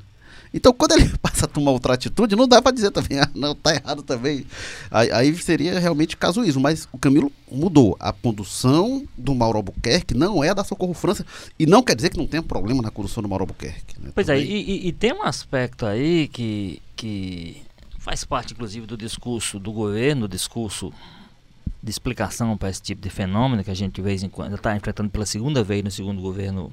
Então, 0.54 0.72
quando 0.72 0.92
ele 0.92 1.10
passa 1.20 1.46
a 1.46 1.48
tomar 1.48 1.72
outra 1.72 1.94
atitude, 1.94 2.36
não 2.36 2.46
dá 2.46 2.62
para 2.62 2.70
dizer 2.70 2.92
também, 2.92 3.18
ah, 3.18 3.28
não, 3.34 3.56
tá 3.56 3.74
errado 3.74 4.04
também. 4.04 4.46
Aí, 4.88 5.10
aí, 5.10 5.36
seria 5.36 5.80
realmente 5.80 6.16
casuísmo. 6.16 6.62
Mas 6.62 6.88
o 6.92 6.98
Camilo 6.98 7.32
mudou. 7.50 7.96
A 7.98 8.12
condução 8.12 9.04
do 9.18 9.34
Mauro 9.34 9.58
Albuquerque 9.58 10.14
não 10.14 10.44
é 10.44 10.54
da 10.54 10.62
Socorro 10.62 10.94
França. 10.94 11.26
E 11.58 11.66
não 11.66 11.82
quer 11.82 11.96
dizer 11.96 12.10
que 12.10 12.16
não 12.16 12.28
tenha 12.28 12.42
problema 12.42 12.80
na 12.80 12.90
condução 12.90 13.20
do 13.20 13.28
Mauro 13.28 13.42
Albuquerque. 13.42 14.00
Né? 14.00 14.12
Pois 14.14 14.28
é, 14.28 14.38
também. 14.38 14.48
é, 14.48 14.56
e, 14.56 14.88
e, 14.88 14.92
tem 14.92 15.12
um 15.12 15.24
aspecto 15.24 15.86
aí 15.86 16.28
que, 16.28 16.80
que 16.94 17.60
faz 17.98 18.24
parte, 18.24 18.52
inclusive, 18.54 18.86
do 18.86 18.96
discurso 18.96 19.58
do 19.58 19.72
governo, 19.72 20.28
discurso 20.28 20.92
de 21.82 21.90
explicação 21.90 22.56
para 22.56 22.70
esse 22.70 22.80
tipo 22.80 23.02
de 23.02 23.10
fenômeno 23.10 23.64
que 23.64 23.70
a 23.70 23.74
gente 23.74 23.94
de 23.94 24.02
vez 24.02 24.22
em 24.22 24.28
quando 24.28 24.54
está 24.54 24.74
enfrentando 24.74 25.10
pela 25.10 25.26
segunda 25.26 25.62
vez 25.62 25.82
no 25.82 25.90
segundo 25.90 26.22
governo 26.22 26.72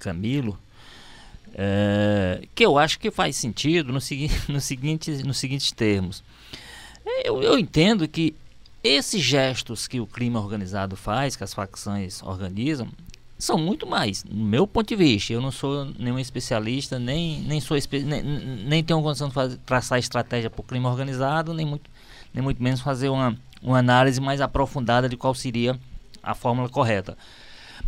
Camilo 0.00 0.58
é, 1.60 2.46
que 2.54 2.64
eu 2.64 2.78
acho 2.78 3.00
que 3.00 3.10
faz 3.10 3.34
sentido 3.34 3.92
no, 3.92 4.00
segui 4.00 4.30
no 4.48 4.60
seguinte, 4.60 5.10
nos 5.24 5.38
seguintes 5.38 5.72
termos. 5.72 6.22
Eu, 7.24 7.42
eu 7.42 7.58
entendo 7.58 8.06
que 8.06 8.32
esses 8.82 9.20
gestos 9.20 9.88
que 9.88 9.98
o 9.98 10.06
crime 10.06 10.36
organizado 10.36 10.94
faz, 10.94 11.34
que 11.34 11.42
as 11.42 11.52
facções 11.52 12.22
organizam, 12.22 12.88
são 13.36 13.58
muito 13.58 13.88
mais, 13.88 14.22
no 14.22 14.44
meu 14.44 14.68
ponto 14.68 14.86
de 14.86 14.94
vista. 14.94 15.32
Eu 15.32 15.40
não 15.40 15.50
sou 15.50 15.86
nenhum 15.98 16.18
especialista, 16.18 16.96
nem, 16.96 17.40
nem, 17.40 17.60
sou 17.60 17.76
nem, 18.04 18.22
nem 18.22 18.84
tenho 18.84 19.02
condição 19.02 19.26
de 19.28 19.34
fazer, 19.34 19.56
traçar 19.66 19.98
estratégia 19.98 20.48
para 20.48 20.60
o 20.60 20.64
crime 20.64 20.86
organizado, 20.86 21.52
nem 21.52 21.66
muito, 21.66 21.90
nem 22.32 22.42
muito 22.42 22.62
menos 22.62 22.80
fazer 22.80 23.08
uma, 23.08 23.36
uma 23.60 23.78
análise 23.78 24.20
mais 24.20 24.40
aprofundada 24.40 25.08
de 25.08 25.16
qual 25.16 25.34
seria 25.34 25.78
a 26.22 26.36
fórmula 26.36 26.68
correta. 26.68 27.18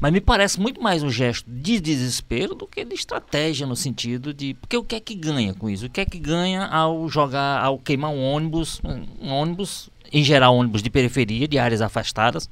Mas 0.01 0.13
me 0.15 0.21
parece 0.21 0.59
muito 0.59 0.83
mais 0.83 1.03
um 1.03 1.11
gesto 1.11 1.45
de 1.47 1.79
desespero 1.79 2.55
do 2.55 2.67
que 2.67 2.83
de 2.87 2.95
estratégia 2.95 3.67
no 3.67 3.77
sentido 3.77 4.33
de. 4.33 4.55
Porque 4.55 4.75
o 4.75 4.83
que 4.83 4.97
é 4.97 5.01
que 5.01 5.15
ganha 5.15 5.53
com 5.53 5.69
isso? 5.69 5.85
O 5.85 5.91
que 5.91 6.01
é 6.01 6.07
que 6.07 6.19
ganha 6.19 6.65
ao 6.65 7.07
jogar, 7.11 7.63
ao 7.63 7.79
queimar 7.79 8.11
um 8.11 8.25
ônibus, 8.25 8.81
um 9.21 9.31
ônibus, 9.31 9.91
em 10.11 10.25
geral 10.25 10.57
ônibus 10.57 10.83
de 10.83 10.89
periferia, 10.89 11.47
de 11.47 11.59
áreas 11.59 11.83
afastadas? 11.83 12.49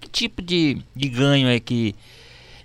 Que 0.00 0.08
tipo 0.08 0.40
de, 0.40 0.80
de 0.96 1.08
ganho 1.10 1.46
é 1.48 1.60
que 1.60 1.94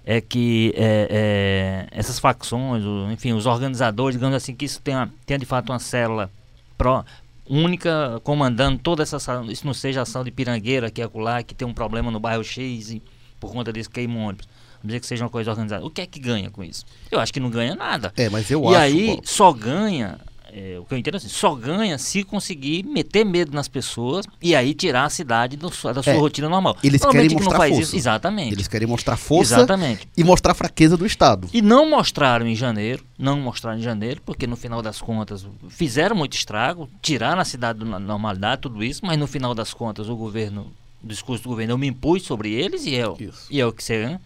é 0.05 0.21
que 0.21 0.73
é, 0.77 1.07
é, 1.09 1.87
essas 1.91 2.17
facções, 2.17 2.83
enfim, 3.11 3.33
os 3.33 3.45
organizadores, 3.45 4.15
digamos 4.15 4.35
assim, 4.35 4.55
que 4.55 4.65
isso 4.65 4.81
tenha, 4.81 5.11
tenha 5.25 5.39
de 5.39 5.45
fato 5.45 5.71
uma 5.71 5.79
célula 5.79 6.29
pró, 6.77 7.03
única 7.49 8.21
comandando 8.23 8.79
toda 8.79 9.03
essa 9.03 9.17
ação, 9.17 9.45
isso 9.49 9.65
não 9.65 9.73
seja 9.73 10.01
ação 10.01 10.23
de 10.23 10.31
pirangueira 10.31 10.87
aqui 10.87 11.01
acolá, 11.01 11.41
que 11.41 11.55
tem 11.55 11.65
um 11.67 11.73
problema 11.73 12.11
no 12.11 12.19
bairro 12.19 12.43
X 12.43 12.91
e 12.91 13.01
por 13.43 13.51
conta 13.51 13.73
desse 13.73 13.89
queima 13.89 14.17
ônibus. 14.17 14.47
Vamos 14.75 14.87
dizer 14.87 15.01
que 15.01 15.05
seja 15.05 15.25
uma 15.25 15.29
coisa 15.29 15.51
organizada. 15.51 15.85
O 15.85 15.89
que 15.89 15.99
é 15.99 16.05
que 16.05 16.17
ganha 16.17 16.49
com 16.49 16.63
isso? 16.63 16.85
Eu 17.11 17.19
acho 17.19 17.33
que 17.33 17.41
não 17.41 17.49
ganha 17.49 17.75
nada. 17.75 18.13
É, 18.15 18.29
mas 18.29 18.49
eu 18.49 18.63
e 18.63 18.67
acho. 18.67 18.73
E 18.73 18.75
aí 18.77 19.19
só 19.25 19.51
ganha 19.51 20.17
é, 20.55 20.77
o 20.79 20.85
que 20.85 20.93
eu 20.93 20.97
entendo 20.97 21.15
é 21.15 21.17
assim, 21.17 21.27
só 21.27 21.53
ganha 21.53 21.97
se 21.97 22.23
conseguir 22.23 22.83
meter 22.85 23.25
medo 23.25 23.53
nas 23.53 23.67
pessoas 23.67 24.25
e 24.41 24.55
aí 24.55 24.73
tirar 24.73 25.03
a 25.03 25.09
cidade 25.09 25.57
do, 25.57 25.67
da 25.67 26.03
sua 26.03 26.13
é, 26.13 26.17
rotina 26.17 26.47
normal. 26.47 26.77
Eles 26.81 27.03
querem 27.03 27.27
que 27.27 27.35
mostrar 27.35 27.57
força. 27.57 27.81
Isso, 27.81 27.95
exatamente. 27.97 28.53
Eles 28.53 28.67
querem 28.69 28.87
mostrar 28.87 29.17
força 29.17 29.55
exatamente. 29.55 30.07
e 30.15 30.23
mostrar 30.23 30.53
a 30.53 30.55
fraqueza 30.55 30.95
do 30.95 31.05
Estado. 31.05 31.49
E 31.51 31.61
não 31.61 31.89
mostraram 31.89 32.47
em 32.47 32.55
janeiro, 32.55 33.03
não 33.17 33.41
mostraram 33.41 33.79
em 33.79 33.81
janeiro, 33.81 34.21
porque 34.23 34.47
no 34.47 34.55
final 34.55 34.81
das 34.81 35.01
contas 35.01 35.45
fizeram 35.67 36.15
muito 36.15 36.37
estrago, 36.37 36.87
tiraram 37.01 37.41
a 37.41 37.45
cidade 37.45 37.79
da 37.79 37.99
normalidade, 37.99 38.61
tudo 38.61 38.81
isso, 38.83 39.05
mas 39.05 39.17
no 39.17 39.27
final 39.27 39.53
das 39.53 39.73
contas 39.73 40.07
o 40.07 40.15
governo 40.15 40.71
discurso 41.03 41.43
do 41.43 41.49
governo, 41.49 41.73
eu 41.73 41.77
me 41.77 41.87
impus 41.87 42.23
sobre 42.23 42.51
eles 42.51 42.85
e 42.85 42.95
é, 42.95 43.03
e 43.49 43.59
é 43.59 43.65
o 43.65 43.71
que 43.71 43.83
você. 43.83 44.19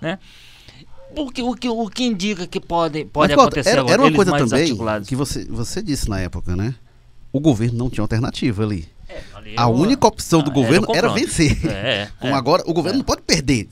Né? 0.00 0.18
Porque, 1.14 1.42
o, 1.42 1.54
que, 1.54 1.68
o 1.68 1.88
que 1.88 2.04
indica 2.04 2.46
que 2.46 2.58
pode, 2.58 3.04
pode 3.04 3.34
Mas, 3.34 3.42
acontecer 3.42 3.70
era, 3.70 3.80
agora, 3.80 3.94
era 3.94 4.02
uma 4.02 4.12
coisa 4.12 4.32
também 4.38 4.76
que 5.06 5.14
você, 5.14 5.44
você 5.44 5.82
disse 5.82 6.08
na 6.08 6.20
época, 6.20 6.56
né? 6.56 6.74
O 7.32 7.40
governo 7.40 7.78
não 7.78 7.90
tinha 7.90 8.02
alternativa 8.02 8.62
ali. 8.62 8.88
É, 9.08 9.20
ali 9.34 9.54
a 9.56 9.68
única 9.68 10.06
opção 10.06 10.42
do 10.42 10.50
ah, 10.50 10.54
governo 10.54 10.86
era, 10.90 11.08
era 11.08 11.08
vencer. 11.10 11.66
É, 11.66 12.08
Como 12.18 12.34
é, 12.34 12.36
agora, 12.36 12.62
o 12.66 12.72
governo 12.72 12.98
não 12.98 13.04
pode 13.04 13.22
perder 13.22 13.68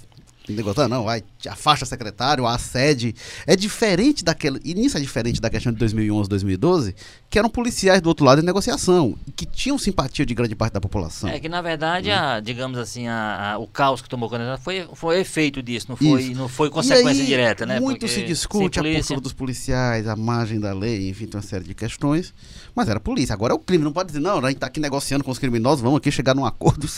negociar, 0.55 0.89
não, 0.89 1.05
vai, 1.05 1.23
afasta 1.49 1.85
secretário, 1.87 2.47
a 2.47 2.59
sede. 2.59 3.15
É 3.47 3.57
diferente 3.57 4.25
daquele. 4.25 4.61
E 4.65 4.75
nisso 4.75 4.97
é 4.97 5.01
diferente 5.01 5.41
da 5.41 5.51
questão 5.51 5.73
de 5.73 5.79
2011, 5.79 6.29
2012, 6.29 6.95
que 7.29 7.39
eram 7.39 7.49
policiais 7.49 8.01
do 8.01 8.09
outro 8.09 8.25
lado 8.25 8.41
em 8.41 8.45
negociação, 8.45 9.17
que 9.37 9.47
tinham 9.47 9.79
simpatia 9.79 10.27
de 10.27 10.35
grande 10.35 10.55
parte 10.55 10.75
da 10.75 10.81
população. 10.81 11.29
É 11.29 11.39
que, 11.39 11.49
na 11.49 11.63
verdade, 11.63 12.09
né? 12.09 12.15
a, 12.15 12.41
digamos 12.41 12.79
assim, 12.79 13.07
a, 13.07 13.53
a, 13.53 13.59
o 13.59 13.67
caos 13.67 14.03
que 14.03 14.09
tomou 14.09 14.29
conta 14.29 14.59
foi, 14.59 14.89
foi 14.95 15.21
efeito 15.21 15.63
disso, 15.63 15.87
não 15.89 15.97
foi, 15.97 16.35
não 16.35 16.49
foi 16.49 16.71
consequência 16.71 17.23
aí, 17.23 17.27
direta, 17.27 17.67
né? 17.67 17.81
Muito 17.81 18.01
Porque 18.01 18.13
se 18.13 18.23
discute 18.25 18.79
a 18.81 18.83
postura 18.83 19.21
dos 19.21 19.33
policiais, 19.33 20.07
a 20.07 20.17
margem 20.17 20.59
da 20.59 20.73
lei, 20.73 21.09
enfim, 21.09 21.27
tem 21.27 21.37
uma 21.39 21.47
série 21.47 21.65
de 21.65 21.75
questões. 21.75 22.33
Mas 22.75 22.89
era 22.89 23.01
polícia. 23.01 23.33
Agora 23.33 23.53
é 23.53 23.57
o 23.57 23.59
crime, 23.59 23.85
não 23.85 23.93
pode 23.93 24.09
dizer, 24.09 24.21
não, 24.21 24.39
a 24.39 24.49
gente 24.49 24.57
está 24.57 24.67
aqui 24.67 24.81
negociando 24.81 25.25
com 25.25 25.31
os 25.31 25.39
criminosos, 25.39 25.81
vamos 25.81 25.99
aqui 25.99 26.11
chegar 26.11 26.35
num 26.35 26.45
acordo. 26.45 26.89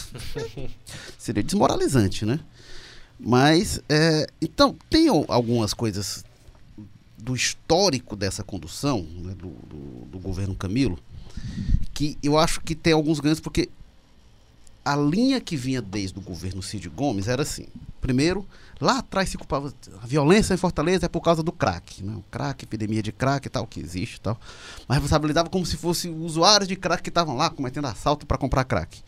Seria 1.19 1.43
desmoralizante, 1.43 2.25
né? 2.25 2.41
Mas, 3.25 3.81
é, 3.89 4.27
então, 4.41 4.77
tem 4.91 5.07
algumas 5.09 5.73
coisas 5.73 6.25
do 7.17 7.37
histórico 7.37 8.17
dessa 8.17 8.43
condução, 8.43 9.07
né, 9.23 9.33
do, 9.37 9.49
do, 9.49 10.07
do, 10.07 10.19
governo 10.19 10.57
Camilo, 10.57 10.99
que 11.95 12.19
eu 12.21 12.37
acho 12.37 12.61
que 12.61 12.75
tem 12.75 12.93
alguns 12.93 13.21
ganhos, 13.21 13.39
porque 13.39 13.69
a 14.85 14.97
linha 14.97 15.41
que 15.41 15.57
vinha 15.57 15.81
desde 15.81 16.19
o 16.19 16.23
governo 16.23 16.61
Cid 16.61 16.89
Gomes 16.89 17.29
era 17.29 17.43
assim. 17.43 17.67
Primeiro, 18.01 18.45
lá 18.81 18.99
atrás 18.99 19.29
se 19.29 19.39
culpava 19.39 19.73
a 20.03 20.07
violência 20.07 20.55
em 20.55 20.57
Fortaleza 20.57 21.07
é 21.07 21.09
por 21.09 21.21
causa 21.21 21.45
do 21.45 21.53
crack, 21.53 22.03
né? 22.03 22.17
O 22.17 22.25
crack, 22.29 22.65
epidemia 22.65 23.01
de 23.01 23.13
crack 23.13 23.47
e 23.47 23.51
tal, 23.51 23.65
que 23.65 23.79
existe 23.79 24.17
e 24.17 24.21
tal. 24.21 24.37
Mas 24.89 24.97
responsabilizava 24.97 25.49
como 25.49 25.65
se 25.65 25.77
fossem 25.77 26.13
usuários 26.13 26.67
de 26.67 26.75
crack 26.75 27.01
que 27.01 27.09
estavam 27.09 27.37
lá 27.37 27.49
cometendo 27.49 27.87
assalto 27.87 28.27
para 28.27 28.37
comprar 28.37 28.65
crack. 28.65 29.01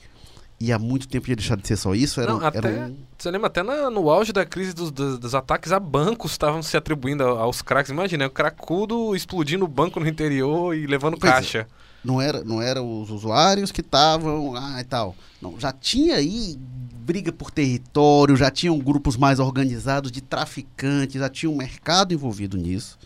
E 0.60 0.72
há 0.72 0.78
muito 0.78 1.08
tempo 1.08 1.28
ia 1.28 1.36
deixar 1.36 1.56
de 1.56 1.66
ser 1.66 1.76
só 1.76 1.94
isso. 1.94 2.20
Era, 2.20 2.32
Não, 2.32 2.44
até, 2.44 2.58
era 2.58 2.68
um... 2.88 2.96
Você 3.18 3.30
lembra 3.30 3.48
até 3.48 3.62
na, 3.62 3.90
no 3.90 4.08
auge 4.08 4.32
da 4.32 4.44
crise 4.44 4.72
dos, 4.72 4.90
dos, 4.90 5.18
dos 5.18 5.34
ataques 5.34 5.72
a 5.72 5.80
bancos 5.80 6.32
estavam 6.32 6.62
se 6.62 6.76
atribuindo 6.76 7.24
aos 7.24 7.60
craques. 7.60 7.90
Imagina, 7.90 8.26
o 8.26 8.30
cracudo 8.30 9.14
explodindo 9.14 9.64
o 9.64 9.68
banco 9.68 10.00
no 10.00 10.08
interior 10.08 10.74
e 10.74 10.86
levando 10.86 11.18
pois 11.18 11.32
é. 11.32 11.34
caixa. 11.34 11.58
É. 11.58 11.84
Não 12.04 12.20
era, 12.20 12.44
não 12.44 12.60
era 12.60 12.82
os 12.82 13.10
usuários 13.10 13.72
que 13.72 13.80
estavam 13.80 14.52
lá 14.52 14.80
e 14.80 14.84
tal. 14.84 15.16
Não, 15.40 15.58
já 15.58 15.72
tinha 15.72 16.16
aí 16.16 16.56
briga 16.58 17.32
por 17.32 17.50
território, 17.50 18.36
já 18.36 18.50
tinham 18.50 18.78
grupos 18.78 19.16
mais 19.16 19.38
organizados 19.38 20.10
de 20.10 20.20
traficantes, 20.20 21.20
já 21.20 21.28
tinha 21.28 21.50
um 21.50 21.56
mercado 21.56 22.12
envolvido 22.12 22.56
nisso. 22.56 22.98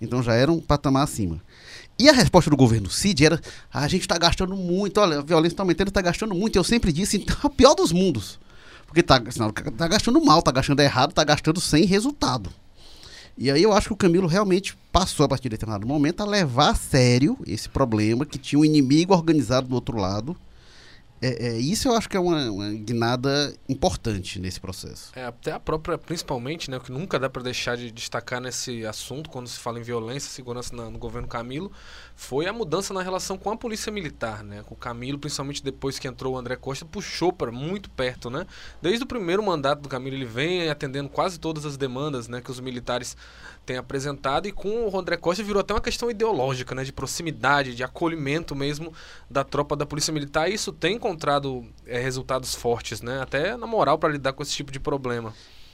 Então 0.00 0.22
já 0.22 0.34
era 0.34 0.50
um 0.50 0.60
patamar 0.60 1.04
acima. 1.04 1.40
E 1.98 2.08
a 2.08 2.12
resposta 2.12 2.48
do 2.48 2.56
governo 2.56 2.88
Cid 2.88 3.24
era: 3.24 3.40
ah, 3.72 3.80
a 3.80 3.88
gente 3.88 4.02
está 4.02 4.16
gastando 4.16 4.54
muito, 4.54 5.00
olha, 5.00 5.18
a 5.18 5.22
violência 5.22 5.54
está 5.54 5.62
aumentando, 5.62 5.88
está 5.88 6.00
gastando 6.00 6.34
muito. 6.34 6.56
Eu 6.56 6.64
sempre 6.64 6.92
disse, 6.92 7.16
então 7.16 7.36
é 7.42 7.46
o 7.46 7.50
pior 7.50 7.74
dos 7.74 7.92
mundos. 7.92 8.38
Porque 8.86 9.00
está 9.00 9.20
tá 9.20 9.88
gastando 9.88 10.24
mal, 10.24 10.38
está 10.38 10.50
gastando 10.50 10.80
errado, 10.80 11.10
está 11.10 11.24
gastando 11.24 11.60
sem 11.60 11.84
resultado. 11.84 12.50
E 13.36 13.50
aí 13.50 13.62
eu 13.62 13.72
acho 13.72 13.88
que 13.88 13.92
o 13.92 13.96
Camilo 13.96 14.26
realmente 14.26 14.76
passou, 14.90 15.24
a 15.24 15.28
partir 15.28 15.44
de 15.44 15.50
determinado 15.50 15.86
momento, 15.86 16.22
a 16.22 16.26
levar 16.26 16.70
a 16.70 16.74
sério 16.74 17.38
esse 17.46 17.68
problema, 17.68 18.24
que 18.24 18.38
tinha 18.38 18.58
um 18.58 18.64
inimigo 18.64 19.14
organizado 19.14 19.68
do 19.68 19.74
outro 19.74 19.96
lado, 19.96 20.36
é, 21.20 21.48
é, 21.48 21.58
isso 21.58 21.88
eu 21.88 21.96
acho 21.96 22.08
que 22.08 22.16
é 22.16 22.20
uma, 22.20 22.50
uma 22.50 22.72
guinada 22.72 23.54
importante 23.68 24.38
nesse 24.38 24.60
processo. 24.60 25.10
É, 25.14 25.24
até 25.24 25.52
a 25.52 25.60
própria, 25.60 25.98
principalmente, 25.98 26.70
né, 26.70 26.76
o 26.76 26.80
que 26.80 26.92
nunca 26.92 27.18
dá 27.18 27.28
para 27.28 27.42
deixar 27.42 27.76
de 27.76 27.90
destacar 27.90 28.40
nesse 28.40 28.86
assunto, 28.86 29.28
quando 29.28 29.48
se 29.48 29.58
fala 29.58 29.78
em 29.78 29.82
violência 29.82 30.30
segurança 30.30 30.74
na, 30.74 30.90
no 30.90 30.98
governo 30.98 31.26
Camilo, 31.26 31.72
foi 32.14 32.46
a 32.46 32.52
mudança 32.52 32.94
na 32.94 33.02
relação 33.02 33.36
com 33.36 33.50
a 33.50 33.56
polícia 33.56 33.90
militar. 33.90 34.44
Né? 34.44 34.64
O 34.70 34.76
Camilo, 34.76 35.18
principalmente 35.18 35.62
depois 35.62 35.98
que 35.98 36.06
entrou 36.06 36.34
o 36.34 36.38
André 36.38 36.56
Costa, 36.56 36.84
puxou 36.84 37.32
para 37.32 37.50
muito 37.50 37.90
perto. 37.90 38.30
Né? 38.30 38.46
Desde 38.80 39.04
o 39.04 39.06
primeiro 39.06 39.42
mandato 39.42 39.82
do 39.82 39.88
Camilo, 39.88 40.16
ele 40.16 40.24
vem 40.24 40.68
atendendo 40.68 41.08
quase 41.08 41.38
todas 41.38 41.64
as 41.64 41.76
demandas 41.76 42.28
né, 42.28 42.40
que 42.40 42.50
os 42.50 42.60
militares 42.60 43.16
têm 43.68 43.76
apresentado, 43.76 44.48
e 44.48 44.52
com 44.52 44.88
o 44.88 44.98
André 44.98 45.18
Costa 45.18 45.42
virou 45.42 45.60
até 45.60 45.74
uma 45.74 45.80
questão 45.80 46.10
ideológica, 46.10 46.74
né, 46.74 46.84
de 46.84 46.92
proximidade, 46.92 47.74
de 47.74 47.84
acolhimento 47.84 48.56
mesmo 48.56 48.94
da 49.28 49.44
tropa 49.44 49.76
da 49.76 49.84
polícia 49.84 50.10
militar, 50.10 50.50
e 50.50 50.54
isso 50.54 50.72
tem 50.72 50.98
encontrado 51.08 51.64
é, 51.86 51.98
resultados 51.98 52.54
fortes, 52.54 53.00
né? 53.00 53.22
Até 53.22 53.56
na 53.56 53.66
moral 53.66 53.98
para 53.98 54.10
lidar 54.10 54.32
com 54.32 54.42
esse 54.42 54.52
tipo 54.52 54.70
de 54.70 54.78
problema. 54.78 55.32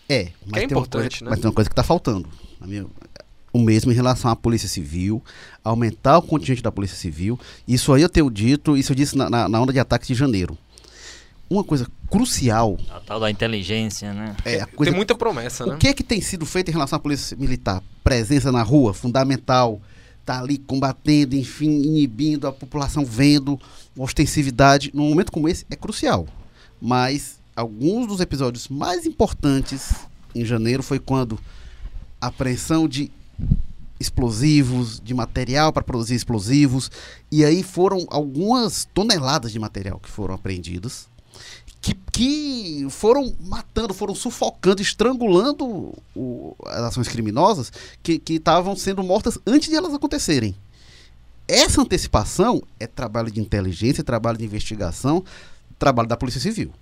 É, 0.08 0.30
mas 0.46 0.62
é 0.62 0.64
importante, 0.66 1.20
coisa, 1.20 1.24
né? 1.24 1.30
Mas 1.30 1.40
tem 1.40 1.48
uma 1.48 1.54
coisa 1.54 1.68
que 1.68 1.72
está 1.72 1.82
faltando. 1.82 2.28
Minha, 2.60 2.86
o 3.52 3.58
mesmo 3.58 3.90
em 3.90 3.94
relação 3.94 4.30
à 4.30 4.36
Polícia 4.36 4.68
Civil, 4.68 5.22
aumentar 5.62 6.18
o 6.18 6.22
contingente 6.22 6.62
da 6.62 6.70
Polícia 6.70 6.96
Civil. 6.96 7.38
Isso 7.66 7.92
aí 7.92 8.02
eu 8.02 8.08
tenho 8.08 8.30
dito, 8.30 8.76
isso 8.76 8.92
eu 8.92 8.96
disse 8.96 9.16
na, 9.16 9.28
na, 9.28 9.48
na 9.48 9.60
onda 9.60 9.72
de 9.72 9.78
ataques 9.78 10.08
de 10.08 10.14
janeiro. 10.14 10.56
Uma 11.48 11.62
coisa 11.62 11.86
crucial. 12.10 12.78
A 12.90 13.00
tal 13.00 13.20
da 13.20 13.30
inteligência, 13.30 14.12
né? 14.12 14.36
É, 14.44 14.64
coisa, 14.66 14.90
tem 14.90 14.96
muita 14.96 15.14
promessa, 15.14 15.64
o 15.64 15.68
né? 15.68 15.74
O 15.74 15.78
que 15.78 15.88
é 15.88 15.94
que 15.94 16.02
tem 16.02 16.20
sido 16.20 16.46
feito 16.46 16.68
em 16.68 16.72
relação 16.72 16.96
à 16.96 17.00
Polícia 17.00 17.36
Militar? 17.36 17.82
Presença 18.02 18.50
na 18.50 18.62
rua, 18.62 18.94
fundamental 18.94 19.80
tá 20.24 20.40
ali 20.40 20.58
combatendo, 20.58 21.36
enfim, 21.36 21.82
inibindo 21.82 22.46
a 22.46 22.52
população, 22.52 23.04
vendo 23.04 23.60
ostensividade. 23.96 24.90
Num 24.94 25.08
momento 25.08 25.32
como 25.32 25.48
esse 25.48 25.66
é 25.70 25.76
crucial. 25.76 26.26
Mas 26.80 27.38
alguns 27.54 28.06
dos 28.06 28.20
episódios 28.20 28.68
mais 28.68 29.06
importantes 29.06 29.94
em 30.34 30.44
janeiro 30.44 30.82
foi 30.82 30.98
quando 30.98 31.38
a 32.20 32.26
apreensão 32.26 32.88
de 32.88 33.10
explosivos, 34.00 35.00
de 35.00 35.14
material 35.14 35.72
para 35.72 35.84
produzir 35.84 36.14
explosivos, 36.14 36.90
e 37.30 37.44
aí 37.44 37.62
foram 37.62 38.06
algumas 38.10 38.88
toneladas 38.92 39.52
de 39.52 39.58
material 39.58 39.98
que 40.00 40.10
foram 40.10 40.34
apreendidas 40.34 41.08
que, 41.84 41.94
que 42.10 42.86
foram 42.88 43.34
matando, 43.38 43.92
foram 43.92 44.14
sufocando, 44.14 44.80
estrangulando 44.80 45.92
o, 46.16 46.56
as 46.64 46.84
ações 46.84 47.08
criminosas 47.08 47.70
que 48.02 48.22
estavam 48.26 48.74
sendo 48.74 49.04
mortas 49.04 49.38
antes 49.46 49.68
de 49.68 49.76
elas 49.76 49.92
acontecerem. 49.92 50.56
Essa 51.46 51.82
antecipação 51.82 52.62
é 52.80 52.86
trabalho 52.86 53.30
de 53.30 53.38
inteligência, 53.38 54.00
é 54.00 54.04
trabalho 54.04 54.38
de 54.38 54.46
investigação, 54.46 55.22
trabalho 55.78 56.08
da 56.08 56.16
Polícia 56.16 56.40
Civil. 56.40 56.72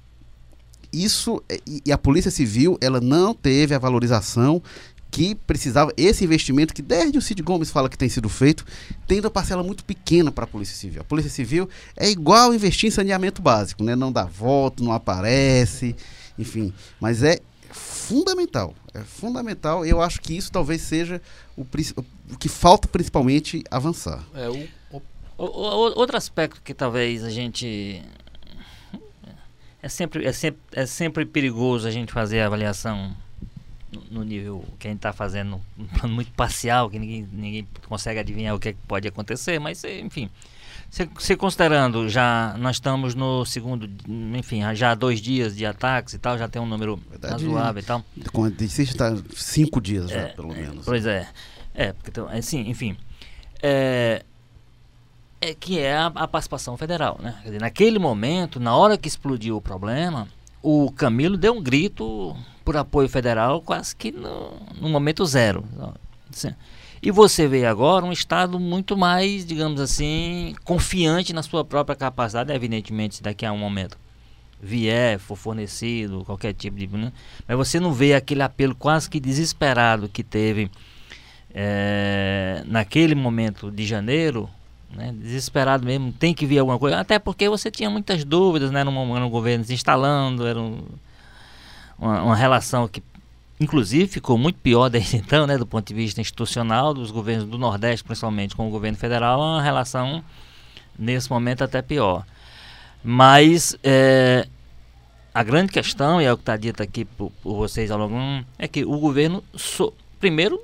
Isso 0.93 1.43
é, 1.49 1.59
e 1.85 1.91
a 1.91 1.99
Polícia 1.99 2.31
Civil 2.31 2.79
ela 2.81 3.01
não 3.01 3.35
teve 3.35 3.75
a 3.75 3.81
valorização 3.81 4.63
que 5.13 5.35
precisava, 5.35 5.93
esse 5.95 6.25
investimento 6.25 6.73
que 6.73 6.81
desde 6.81 7.19
o 7.19 7.23
Cid 7.23 7.43
Gomes 7.43 7.71
fala 7.71 7.91
que 7.91 7.99
tem 7.99 8.09
sido 8.09 8.31
feito, 8.31 8.65
tendo 9.07 9.27
uma 9.27 9.31
parcela 9.31 9.63
muito 9.63 9.85
pequena 9.85 10.33
para 10.33 10.45
a 10.45 10.47
Polícia 10.47 10.75
Civil. 10.75 11.03
A 11.03 11.05
Polícia 11.05 11.31
Civil 11.31 11.69
é 11.95 12.09
igual 12.09 12.55
investir 12.55 12.89
em 12.89 12.91
saneamento 12.91 13.43
básico, 13.43 13.85
né? 13.85 13.95
não 13.95 14.11
dá 14.11 14.25
voto, 14.25 14.83
não 14.83 14.91
aparece, 14.91 15.95
enfim, 16.39 16.73
mas 16.99 17.23
é 17.23 17.41
fundamental, 17.71 18.75
é 18.95 19.01
fundamental. 19.01 19.85
Eu 19.85 20.01
acho 20.01 20.19
que 20.19 20.35
isso 20.35 20.51
talvez 20.51 20.81
seja 20.81 21.21
o, 21.55 21.63
o 21.63 22.39
que 22.39 22.49
falta 22.49 22.89
principalmente 22.89 23.63
avançar. 23.71 24.25
É, 24.35 24.49
o, 24.49 25.03
o, 25.37 25.99
outro 25.99 26.17
aspecto 26.17 26.63
que 26.63 26.73
talvez 26.73 27.23
a 27.23 27.31
gente 27.31 28.03
é 29.83 29.91
sempre, 29.91 30.25
é 30.25 30.33
sempre, 30.33 30.61
é 30.73 30.87
sempre 30.87 31.27
perigoso 31.27 31.87
a 31.87 31.91
gente 31.91 32.15
fazer 32.15 32.41
a 32.41 32.47
avaliação 32.47 33.15
no 34.11 34.23
nível 34.23 34.65
que 34.79 34.87
a 34.87 34.91
gente 34.91 34.99
está 34.99 35.13
fazendo, 35.13 35.61
um 35.79 35.87
plano 35.87 36.15
muito 36.15 36.33
parcial, 36.33 36.89
que 36.89 36.99
ninguém, 36.99 37.29
ninguém 37.33 37.69
consegue 37.89 38.21
adivinhar 38.21 38.55
o 38.55 38.59
que, 38.59 38.71
é 38.71 38.73
que 38.73 38.79
pode 38.87 39.07
acontecer, 39.07 39.59
mas 39.59 39.85
enfim. 39.85 40.31
Se, 40.91 41.09
se, 41.19 41.37
considerando, 41.37 42.07
já 42.09 42.55
nós 42.59 42.77
estamos 42.77 43.15
no 43.15 43.47
segundo, 43.47 43.89
enfim, 44.37 44.61
já 44.75 44.91
há 44.91 44.95
dois 44.95 45.21
dias 45.21 45.57
de 45.57 45.65
ataques 45.65 46.13
e 46.13 46.19
tal, 46.19 46.37
já 46.37 46.49
tem 46.49 46.61
um 46.61 46.67
número 46.67 47.01
Verdade, 47.09 47.45
razoável 47.45 47.83
e 47.83 47.85
tal. 47.85 48.05
Existe 48.61 48.93
está 48.93 49.17
cinco 49.35 49.81
dias 49.81 50.11
já, 50.11 50.21
é, 50.21 50.25
pelo 50.27 50.49
menos. 50.49 50.85
Pois 50.85 51.07
é. 51.07 51.29
É, 51.75 51.93
porque, 51.93 52.11
então, 52.11 52.29
assim, 52.29 52.69
enfim. 52.69 52.97
É, 53.63 54.23
é 55.41 55.55
que 55.55 55.79
é 55.79 55.97
a, 55.97 56.07
a 56.07 56.29
participação 56.29 56.77
federal, 56.77 57.19
né? 57.23 57.41
Dizer, 57.43 57.61
naquele 57.61 57.99
momento, 57.99 58.61
na 58.61 58.77
hora 58.77 58.99
que 58.99 59.09
explodiu 59.09 59.57
o 59.57 59.63
problema, 59.63 60.29
o 60.63 60.93
Camilo 60.93 61.37
deu 61.37 61.55
um 61.55 61.63
grito 61.63 62.37
por 62.65 62.77
apoio 62.77 63.09
federal 63.09 63.61
quase 63.61 63.95
que 63.95 64.11
no, 64.11 64.53
no 64.81 64.89
momento 64.89 65.25
zero. 65.25 65.65
E 67.03 67.11
você 67.11 67.49
vê 67.49 67.67
agora 67.67 68.05
um 68.05 68.13
Estado 68.13 68.61
muito 68.61 68.97
mais, 68.97 69.45
digamos 69.45 69.81
assim, 69.81 70.55
confiante 70.65 71.33
na 71.33 71.43
sua 71.43 71.65
própria 71.65 71.97
capacidade, 71.97 72.53
evidentemente, 72.53 73.23
daqui 73.23 73.45
a 73.45 73.53
um 73.53 73.59
momento 73.59 73.99
vier, 74.63 75.19
for 75.19 75.37
fornecido, 75.37 76.23
qualquer 76.25 76.55
tipo 76.55 76.77
de. 76.77 76.87
Né? 76.87 77.13
Mas 77.49 77.57
você 77.57 77.81
não 77.81 77.93
vê 77.93 78.15
aquele 78.15 78.43
apelo 78.43 78.75
quase 78.77 79.11
que 79.11 79.19
desesperado 79.19 80.09
que 80.09 80.23
teve 80.23 80.71
é, 81.53 82.63
naquele 82.67 83.17
momento 83.17 83.69
de 83.71 83.85
janeiro, 83.85 84.49
né? 84.95 85.13
desesperado 85.13 85.85
mesmo, 85.85 86.13
tem 86.13 86.33
que 86.33 86.47
vir 86.47 86.61
alguma 86.61 86.79
coisa, 86.79 87.01
até 87.01 87.19
porque 87.19 87.49
você 87.49 87.71
tinha 87.71 87.91
muitas 87.91 88.25
dúvidas 88.25 88.71
né, 88.71 88.85
no, 88.85 88.93
no 88.93 89.29
governo 89.29 89.65
se 89.65 89.75
instalando, 89.75 90.47
era 90.47 90.61
um 90.61 90.81
uma, 92.03 92.23
uma 92.23 92.37
relação 92.37 92.89
que 92.89 93.03
inclusive 93.61 94.09
ficou 94.09 94.37
muito 94.37 94.59
pior 94.59 94.89
desde 94.89 95.17
então, 95.19 95.47
né, 95.47 95.57
do 95.57 95.67
ponto 95.67 95.87
de 95.87 95.95
vista 95.95 96.21
institucional, 96.21 96.93
dos 96.93 97.13
governos 97.13 97.47
do 97.47 97.57
Nordeste, 97.57 98.05
principalmente 98.05 98.57
com 98.57 98.67
o 98.67 98.71
governo 98.71 98.99
federal, 98.99 99.41
é 99.41 99.45
uma 99.45 99.63
relação 99.63 100.25
nesse 100.99 101.31
momento 101.31 101.63
até 101.63 101.81
pior. 101.81 102.27
Mas 103.05 103.77
é, 103.83 104.47
a 105.33 105.43
grande 105.43 105.73
questão, 105.73 106.21
e 106.21 106.25
é 106.25 106.33
o 106.33 106.37
que 106.37 106.43
está 106.43 106.57
dito 106.57 106.83
aqui 106.83 107.05
por, 107.05 107.31
por, 107.43 107.55
vocês 107.55 107.91
ao 107.91 107.99
longo, 107.99 108.45
é 108.59 108.67
que 108.67 108.85
o 108.85 108.99
governo, 108.99 109.43
so, 109.55 109.93
primeiro, 110.19 110.61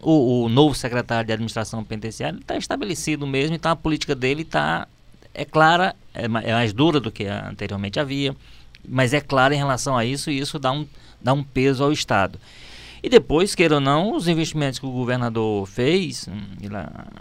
o, 0.00 0.44
o, 0.44 0.48
novo 0.48 0.74
secretário 0.74 1.26
de 1.26 1.32
administração 1.32 1.84
penitenciária 1.84 2.38
está 2.38 2.56
estabelecido 2.56 3.26
mesmo, 3.26 3.54
então 3.54 3.70
a 3.70 3.76
política 3.76 4.14
dele 4.14 4.42
está 4.42 4.88
é 5.32 5.44
clara, 5.44 5.94
é, 6.12 6.24
é 6.24 6.28
mais 6.28 6.72
dura 6.72 6.98
do 6.98 7.12
que 7.12 7.26
anteriormente 7.26 8.00
havia 8.00 8.34
mas 8.88 9.12
é 9.12 9.20
claro 9.20 9.54
em 9.54 9.58
relação 9.58 9.96
a 9.96 10.04
isso 10.04 10.30
e 10.30 10.38
isso 10.38 10.58
dá 10.58 10.72
um, 10.72 10.86
dá 11.20 11.32
um 11.32 11.42
peso 11.42 11.84
ao 11.84 11.92
Estado. 11.92 12.38
E 13.02 13.08
depois, 13.08 13.54
queira 13.54 13.76
ou 13.76 13.80
não, 13.80 14.14
os 14.14 14.28
investimentos 14.28 14.78
que 14.78 14.84
o 14.84 14.90
governador 14.90 15.66
fez, 15.66 16.28
hum, 16.28 16.42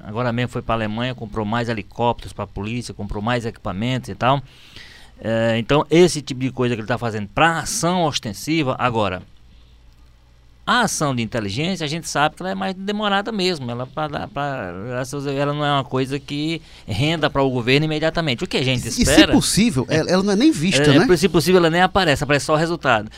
agora 0.03 0.33
mesmo 0.33 0.51
foi 0.51 0.61
para 0.61 0.75
a 0.75 0.77
Alemanha, 0.77 1.15
comprou 1.15 1.45
mais 1.45 1.69
helicópteros 1.69 2.33
para 2.33 2.43
a 2.43 2.47
polícia, 2.47 2.93
comprou 2.93 3.23
mais 3.23 3.45
equipamentos 3.45 4.09
e 4.09 4.15
tal. 4.15 4.41
É, 5.21 5.57
então, 5.57 5.85
esse 5.89 6.21
tipo 6.21 6.41
de 6.41 6.51
coisa 6.51 6.75
que 6.75 6.81
ele 6.81 6.85
está 6.85 6.97
fazendo 6.97 7.27
para 7.27 7.59
ação 7.59 8.03
ostensiva, 8.03 8.75
agora, 8.77 9.21
a 10.69 10.81
ação 10.81 11.15
de 11.15 11.23
inteligência, 11.23 11.83
a 11.83 11.87
gente 11.87 12.07
sabe 12.07 12.35
que 12.35 12.43
ela 12.43 12.51
é 12.51 12.55
mais 12.55 12.75
demorada 12.75 13.31
mesmo. 13.31 13.71
Ela, 13.71 13.87
pra, 13.87 14.27
pra, 14.27 14.71
ela 15.35 15.51
não 15.51 15.65
é 15.65 15.71
uma 15.71 15.83
coisa 15.83 16.19
que 16.19 16.61
renda 16.85 17.27
para 17.27 17.41
o 17.41 17.49
governo 17.49 17.87
imediatamente. 17.87 18.43
O 18.43 18.47
que 18.47 18.57
a 18.57 18.63
gente 18.63 18.87
espera. 18.87 19.21
E 19.21 19.25
se 19.25 19.31
possível, 19.31 19.87
é, 19.89 19.97
ela 19.97 20.21
não 20.21 20.33
é 20.33 20.35
nem 20.35 20.51
vista, 20.51 20.83
é, 20.83 20.99
né? 20.99 21.17
Se 21.17 21.27
possível, 21.27 21.57
ela 21.57 21.71
nem 21.71 21.81
aparece, 21.81 22.23
aparece 22.23 22.45
só 22.45 22.53
o 22.53 22.55
resultado. 22.55 23.09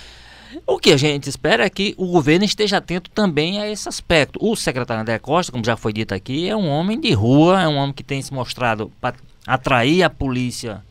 O 0.66 0.80
que 0.80 0.94
a 0.94 0.98
gente 0.98 1.28
espera 1.28 1.66
é 1.66 1.70
que 1.70 1.94
o 1.98 2.08
governo 2.08 2.46
esteja 2.46 2.78
atento 2.78 3.10
também 3.10 3.60
a 3.60 3.70
esse 3.70 3.90
aspecto. 3.90 4.40
O 4.42 4.56
secretário 4.56 5.02
André 5.02 5.20
Costa, 5.20 5.52
como 5.52 5.66
já 5.66 5.76
foi 5.76 5.92
dito 5.92 6.14
aqui, 6.14 6.48
é 6.48 6.56
um 6.56 6.70
homem 6.70 6.98
de 6.98 7.12
rua, 7.12 7.62
é 7.62 7.68
um 7.68 7.76
homem 7.76 7.92
que 7.92 8.04
tem 8.04 8.22
se 8.22 8.34
mostrado 8.34 8.90
para 9.02 9.16
atrair 9.46 10.04
a 10.04 10.10
polícia 10.10 10.82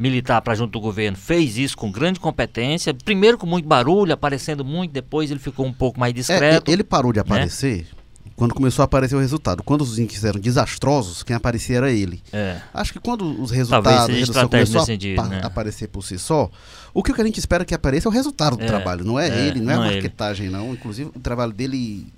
militar 0.00 0.40
para 0.40 0.54
junto 0.54 0.72
do 0.72 0.80
governo 0.80 1.16
fez 1.16 1.58
isso 1.58 1.76
com 1.76 1.92
grande 1.92 2.18
competência. 2.18 2.94
Primeiro 2.94 3.36
com 3.36 3.46
muito 3.46 3.68
barulho, 3.68 4.14
aparecendo 4.14 4.64
muito, 4.64 4.92
depois 4.92 5.30
ele 5.30 5.38
ficou 5.38 5.66
um 5.66 5.72
pouco 5.72 6.00
mais 6.00 6.12
é, 6.12 6.14
discreto. 6.14 6.70
É, 6.70 6.72
ele 6.72 6.82
parou 6.82 7.12
de 7.12 7.18
né? 7.18 7.20
aparecer. 7.20 7.78
Né? 7.78 8.00
Quando 8.34 8.54
começou 8.54 8.82
a 8.82 8.86
aparecer 8.86 9.14
o 9.14 9.18
resultado. 9.18 9.62
Quando 9.62 9.82
os 9.82 9.98
índices 9.98 10.24
eram 10.24 10.40
desastrosos, 10.40 11.22
quem 11.22 11.36
aparecia 11.36 11.76
era 11.76 11.92
ele. 11.92 12.22
É. 12.32 12.56
Acho 12.72 12.94
que 12.94 12.98
quando 12.98 13.22
os 13.38 13.50
resultados 13.50 14.34
a 14.34 14.48
começou 14.48 14.80
a 14.80 14.86
sentido, 14.86 15.22
né? 15.24 15.42
aparecer 15.44 15.88
por 15.88 16.02
si 16.02 16.18
só, 16.18 16.50
o 16.94 17.02
que 17.02 17.12
a 17.12 17.24
gente 17.24 17.38
espera 17.38 17.66
que 17.66 17.74
apareça 17.74 18.08
é 18.08 18.10
o 18.10 18.12
resultado 18.12 18.56
do 18.56 18.64
é. 18.64 18.66
trabalho. 18.66 19.04
Não 19.04 19.20
é, 19.20 19.28
é 19.28 19.46
ele, 19.46 19.60
não 19.60 19.70
é 19.70 19.76
a 19.76 19.90
é 19.90 19.92
marketagem, 19.92 20.48
não. 20.48 20.72
Inclusive, 20.72 21.10
o 21.14 21.20
trabalho 21.20 21.52
dele 21.52 22.10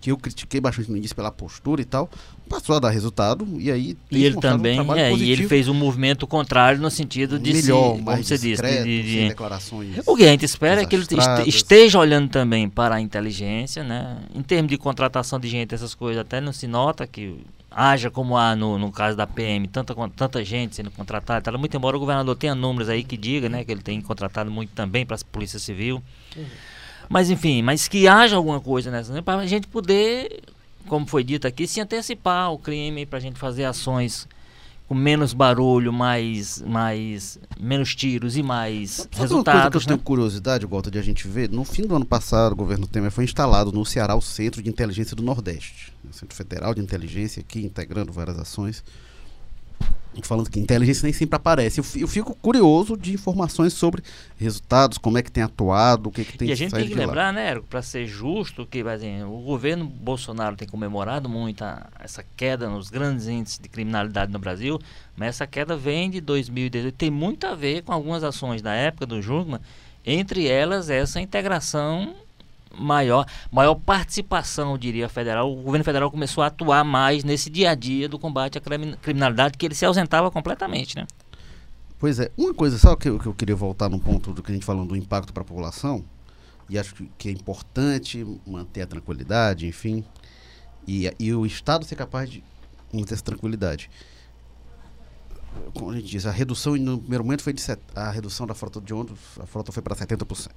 que 0.00 0.10
eu 0.10 0.16
critiquei 0.16 0.60
bastante 0.60 0.90
no 0.90 0.96
início 0.96 1.16
pela 1.16 1.30
postura 1.30 1.80
e 1.80 1.84
tal, 1.84 2.08
passou 2.48 2.76
a 2.76 2.78
dar 2.78 2.90
resultado 2.90 3.46
e 3.58 3.70
aí 3.70 3.96
e 4.10 4.24
ele 4.24 4.36
também 4.36 4.80
um 4.80 4.94
é, 4.94 5.12
e 5.12 5.30
ele 5.30 5.48
fez 5.48 5.68
um 5.68 5.74
movimento 5.74 6.26
contrário 6.26 6.80
no 6.80 6.90
sentido 6.90 7.38
de 7.38 7.52
melhor, 7.52 7.96
se, 7.96 8.02
mais 8.02 8.26
você 8.26 8.38
disse, 8.38 8.62
de, 8.62 8.84
de, 8.84 9.02
de, 9.02 9.28
declarações 9.28 9.96
o 10.06 10.16
que 10.16 10.24
a 10.24 10.28
gente 10.28 10.44
espera 10.44 10.82
é 10.82 10.86
que 10.86 10.94
ele 10.94 11.06
esteja 11.46 11.98
olhando 11.98 12.28
também 12.28 12.68
para 12.68 12.96
a 12.96 13.00
inteligência, 13.00 13.82
né? 13.82 14.18
Em 14.34 14.42
termos 14.42 14.70
de 14.70 14.78
contratação 14.78 15.38
de 15.38 15.48
gente, 15.48 15.74
essas 15.74 15.94
coisas 15.94 16.20
até 16.20 16.40
não 16.40 16.52
se 16.52 16.66
nota 16.66 17.06
que 17.06 17.36
haja 17.70 18.10
como 18.10 18.36
há 18.36 18.56
no, 18.56 18.78
no 18.78 18.90
caso 18.90 19.16
da 19.16 19.26
PM, 19.26 19.68
tanta, 19.68 19.94
tanta 20.16 20.44
gente 20.44 20.76
sendo 20.76 20.90
contratada, 20.90 21.40
tá, 21.40 21.58
muito 21.58 21.76
embora 21.76 21.96
o 21.96 22.00
governador 22.00 22.34
tenha 22.36 22.54
números 22.54 22.88
aí 22.88 23.04
que 23.04 23.16
diga, 23.16 23.48
né, 23.48 23.64
que 23.64 23.72
ele 23.72 23.82
tem 23.82 24.00
contratado 24.00 24.50
muito 24.50 24.70
também 24.70 25.04
para 25.04 25.16
a 25.16 25.20
Polícia 25.30 25.58
Civil. 25.58 26.02
Uhum. 26.36 26.44
Mas 27.08 27.30
enfim, 27.30 27.62
mas 27.62 27.88
que 27.88 28.08
haja 28.08 28.36
alguma 28.36 28.60
coisa 28.60 28.90
nessa, 28.90 29.12
né, 29.12 29.20
para 29.20 29.40
a 29.40 29.46
gente 29.46 29.66
poder, 29.66 30.42
como 30.88 31.06
foi 31.06 31.22
dito 31.22 31.46
aqui, 31.46 31.66
se 31.66 31.80
antecipar 31.80 32.52
o 32.52 32.58
crime, 32.58 33.06
para 33.06 33.18
a 33.18 33.20
gente 33.22 33.38
fazer 33.38 33.64
ações 33.64 34.28
com 34.88 34.94
menos 34.94 35.32
barulho, 35.32 35.92
mais, 35.92 36.62
mais 36.62 37.40
menos 37.58 37.94
tiros 37.94 38.36
e 38.36 38.42
mais 38.42 38.90
Sabe 38.90 39.16
resultados. 39.16 39.60
Uma 39.60 39.70
coisa 39.70 39.70
que 39.70 39.76
eu 39.76 39.80
né? 39.80 39.86
tenho 39.96 39.98
curiosidade, 40.04 40.66
Walter, 40.66 40.90
de 40.90 40.98
a 40.98 41.02
gente 41.02 41.26
ver, 41.26 41.50
no 41.50 41.64
fim 41.64 41.82
do 41.82 41.96
ano 41.96 42.04
passado, 42.04 42.52
o 42.52 42.56
governo 42.56 42.86
Temer 42.86 43.10
foi 43.10 43.24
instalado 43.24 43.72
no 43.72 43.84
Ceará 43.84 44.14
o 44.14 44.20
Centro 44.20 44.62
de 44.62 44.70
Inteligência 44.70 45.16
do 45.16 45.24
Nordeste, 45.24 45.92
o 46.08 46.12
Centro 46.12 46.36
Federal 46.36 46.72
de 46.72 46.80
Inteligência 46.80 47.40
aqui, 47.40 47.64
integrando 47.64 48.12
várias 48.12 48.38
ações 48.38 48.84
falando 50.22 50.48
que 50.48 50.58
inteligência 50.60 51.04
nem 51.04 51.12
sempre 51.12 51.36
aparece. 51.36 51.80
Eu, 51.80 52.08
fico 52.08 52.34
curioso 52.34 52.96
de 52.96 53.12
informações 53.12 53.72
sobre 53.72 54.02
resultados, 54.36 54.98
como 54.98 55.18
é 55.18 55.22
que 55.22 55.30
tem 55.30 55.42
atuado, 55.42 56.08
o 56.08 56.12
que, 56.12 56.24
que 56.24 56.38
tem 56.38 56.48
E 56.48 56.52
a 56.52 56.54
gente 56.54 56.72
tem 56.72 56.88
que 56.88 56.94
lembrar, 56.94 57.26
lá. 57.26 57.32
né, 57.32 57.50
Érico, 57.50 57.66
para 57.66 57.82
ser 57.82 58.06
justo, 58.06 58.66
que 58.66 58.80
assim, 58.80 59.22
o 59.22 59.42
governo 59.42 59.84
Bolsonaro 59.84 60.56
tem 60.56 60.68
comemorado 60.68 61.28
muito 61.28 61.62
a, 61.62 61.86
essa 61.98 62.24
queda 62.36 62.68
nos 62.68 62.90
grandes 62.90 63.28
índices 63.28 63.58
de 63.58 63.68
criminalidade 63.68 64.32
no 64.32 64.38
Brasil, 64.38 64.80
mas 65.16 65.28
essa 65.28 65.46
queda 65.46 65.76
vem 65.76 66.10
de 66.10 66.20
2018. 66.20 66.94
Tem 66.96 67.10
muito 67.10 67.46
a 67.46 67.54
ver 67.54 67.82
com 67.82 67.92
algumas 67.92 68.22
ações 68.22 68.62
da 68.62 68.74
época 68.74 69.06
do 69.06 69.20
Jungmann, 69.20 69.60
entre 70.04 70.46
elas 70.46 70.88
essa 70.88 71.20
integração 71.20 72.14
maior, 72.78 73.26
maior 73.50 73.74
participação, 73.74 74.76
diria, 74.78 75.08
federal. 75.08 75.52
O 75.52 75.62
governo 75.62 75.84
federal 75.84 76.10
começou 76.10 76.42
a 76.42 76.48
atuar 76.48 76.84
mais 76.84 77.24
nesse 77.24 77.50
dia 77.50 77.70
a 77.70 77.74
dia 77.74 78.08
do 78.08 78.18
combate 78.18 78.58
à 78.58 78.60
criminalidade, 79.00 79.56
que 79.58 79.66
ele 79.66 79.74
se 79.74 79.84
ausentava 79.84 80.30
completamente, 80.30 80.96
né? 80.96 81.06
Pois 81.98 82.20
é, 82.20 82.30
uma 82.36 82.52
coisa 82.52 82.78
só 82.78 82.94
que 82.94 83.08
eu, 83.08 83.18
que 83.18 83.26
eu 83.26 83.34
queria 83.34 83.56
voltar 83.56 83.88
no 83.88 83.98
ponto 83.98 84.32
do 84.32 84.42
que 84.42 84.50
a 84.50 84.54
gente 84.54 84.66
falando 84.66 84.88
do 84.88 84.96
impacto 84.96 85.32
para 85.32 85.42
a 85.42 85.46
população, 85.46 86.04
e 86.68 86.78
acho 86.78 86.94
que 87.16 87.28
é 87.28 87.32
importante 87.32 88.26
manter 88.46 88.82
a 88.82 88.86
tranquilidade, 88.86 89.66
enfim, 89.66 90.04
e, 90.86 91.10
e 91.18 91.32
o 91.32 91.46
Estado 91.46 91.84
ser 91.84 91.96
capaz 91.96 92.28
de 92.28 92.44
manter 92.92 93.14
essa 93.14 93.24
tranquilidade. 93.24 93.90
Como 95.72 95.90
a 95.90 95.94
gente 95.94 96.06
diz, 96.06 96.26
a 96.26 96.30
redução 96.30 96.76
no 96.76 96.98
primeiro 96.98 97.24
momento 97.24 97.42
foi 97.42 97.54
de 97.54 97.62
set, 97.62 97.80
a 97.94 98.10
redução 98.10 98.46
da 98.46 98.54
frota 98.54 98.78
de 98.78 98.92
ônibus, 98.92 99.18
a 99.40 99.46
frota 99.46 99.72
foi 99.72 99.82
para 99.82 99.96
70% 99.96 100.50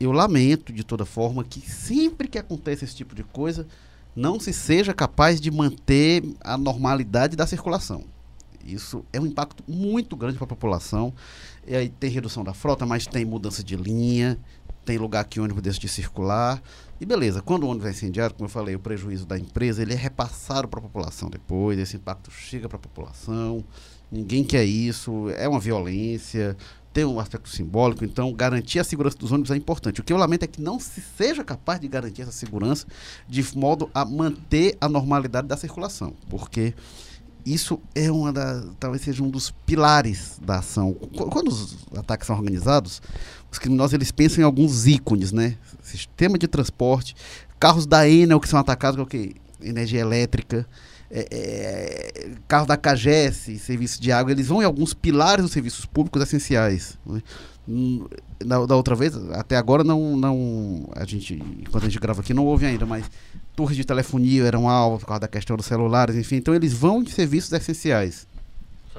eu 0.00 0.12
lamento 0.12 0.72
de 0.72 0.82
toda 0.82 1.04
forma 1.04 1.44
que 1.44 1.60
sempre 1.60 2.26
que 2.26 2.38
acontece 2.38 2.84
esse 2.84 2.96
tipo 2.96 3.14
de 3.14 3.22
coisa, 3.22 3.66
não 4.16 4.40
se 4.40 4.52
seja 4.52 4.94
capaz 4.94 5.40
de 5.40 5.50
manter 5.50 6.24
a 6.40 6.56
normalidade 6.56 7.36
da 7.36 7.46
circulação. 7.46 8.04
Isso 8.64 9.04
é 9.12 9.20
um 9.20 9.26
impacto 9.26 9.62
muito 9.68 10.16
grande 10.16 10.36
para 10.36 10.44
a 10.44 10.48
população. 10.48 11.12
E 11.66 11.76
aí 11.76 11.88
tem 11.88 12.10
redução 12.10 12.42
da 12.42 12.54
frota, 12.54 12.86
mas 12.86 13.06
tem 13.06 13.24
mudança 13.24 13.62
de 13.62 13.76
linha, 13.76 14.38
tem 14.84 14.98
lugar 14.98 15.24
que 15.24 15.38
o 15.38 15.44
ônibus 15.44 15.62
deixa 15.62 15.80
de 15.80 15.88
circular. 15.88 16.62
E 17.00 17.06
beleza, 17.06 17.40
quando 17.40 17.64
o 17.64 17.68
ônibus 17.68 17.86
é 17.86 17.90
incendiado, 17.90 18.34
como 18.34 18.46
eu 18.46 18.50
falei, 18.50 18.74
o 18.74 18.80
prejuízo 18.80 19.26
da 19.26 19.38
empresa 19.38 19.82
ele 19.82 19.92
é 19.92 19.96
repassado 19.96 20.68
para 20.68 20.80
a 20.80 20.82
população 20.82 21.30
depois, 21.30 21.78
esse 21.78 21.96
impacto 21.96 22.30
chega 22.30 22.68
para 22.68 22.76
a 22.76 22.80
população. 22.80 23.64
Ninguém 24.10 24.42
quer 24.42 24.64
isso, 24.64 25.30
é 25.30 25.48
uma 25.48 25.60
violência 25.60 26.56
tem 26.92 27.04
um 27.04 27.20
aspecto 27.20 27.48
simbólico, 27.48 28.04
então 28.04 28.32
garantir 28.32 28.80
a 28.80 28.84
segurança 28.84 29.16
dos 29.16 29.30
ônibus 29.30 29.50
é 29.50 29.56
importante. 29.56 30.00
O 30.00 30.04
que 30.04 30.12
eu 30.12 30.16
lamento 30.16 30.44
é 30.44 30.46
que 30.46 30.60
não 30.60 30.80
se 30.80 31.00
seja 31.16 31.44
capaz 31.44 31.80
de 31.80 31.88
garantir 31.88 32.22
essa 32.22 32.32
segurança 32.32 32.86
de 33.28 33.44
modo 33.56 33.88
a 33.94 34.04
manter 34.04 34.76
a 34.80 34.88
normalidade 34.88 35.46
da 35.46 35.56
circulação, 35.56 36.14
porque 36.28 36.74
isso 37.44 37.80
é 37.94 38.10
uma 38.10 38.32
da, 38.32 38.62
talvez 38.78 39.02
seja 39.02 39.22
um 39.22 39.30
dos 39.30 39.50
pilares 39.50 40.38
da 40.42 40.58
ação. 40.58 40.92
Quando 40.92 41.48
os 41.48 41.76
ataques 41.96 42.26
são 42.26 42.36
organizados, 42.36 43.00
os 43.50 43.58
criminosos 43.58 43.94
eles 43.94 44.10
pensam 44.12 44.42
em 44.42 44.44
alguns 44.44 44.86
ícones, 44.86 45.32
né? 45.32 45.56
Sistema 45.82 46.36
de 46.36 46.46
transporte, 46.46 47.14
carros 47.58 47.86
da 47.86 48.08
Enel 48.08 48.40
que 48.40 48.48
são 48.48 48.58
atacados 48.58 49.00
com 49.00 49.06
que 49.06 49.36
energia 49.62 50.00
elétrica, 50.00 50.66
é, 51.10 51.26
é, 51.30 52.30
carro 52.46 52.66
da 52.66 52.76
CAGES, 52.76 53.60
serviço 53.60 54.00
de 54.00 54.12
água, 54.12 54.30
eles 54.30 54.46
vão 54.46 54.62
em 54.62 54.64
alguns 54.64 54.94
pilares 54.94 55.42
dos 55.42 55.52
serviços 55.52 55.84
públicos 55.84 56.22
essenciais. 56.22 56.96
Né? 57.04 57.20
Hum, 57.68 58.06
da, 58.38 58.64
da, 58.64 58.76
outra 58.76 58.94
vez, 58.94 59.14
até 59.32 59.56
agora 59.56 59.84
não, 59.84 60.16
não. 60.16 60.88
A 60.94 61.04
gente, 61.04 61.34
enquanto 61.34 61.84
a 61.84 61.88
gente 61.88 61.98
grava 61.98 62.20
aqui, 62.20 62.32
não 62.32 62.46
houve 62.46 62.64
ainda, 62.64 62.86
mas 62.86 63.04
torres 63.54 63.76
de 63.76 63.84
telefonia 63.84 64.44
eram 64.44 64.68
alvos 64.68 65.00
por 65.00 65.06
causa 65.06 65.20
da 65.20 65.28
questão 65.28 65.56
dos 65.56 65.66
celulares, 65.66 66.16
enfim. 66.16 66.36
Então 66.36 66.54
eles 66.54 66.72
vão 66.72 67.02
em 67.02 67.06
serviços 67.06 67.52
essenciais. 67.52 68.26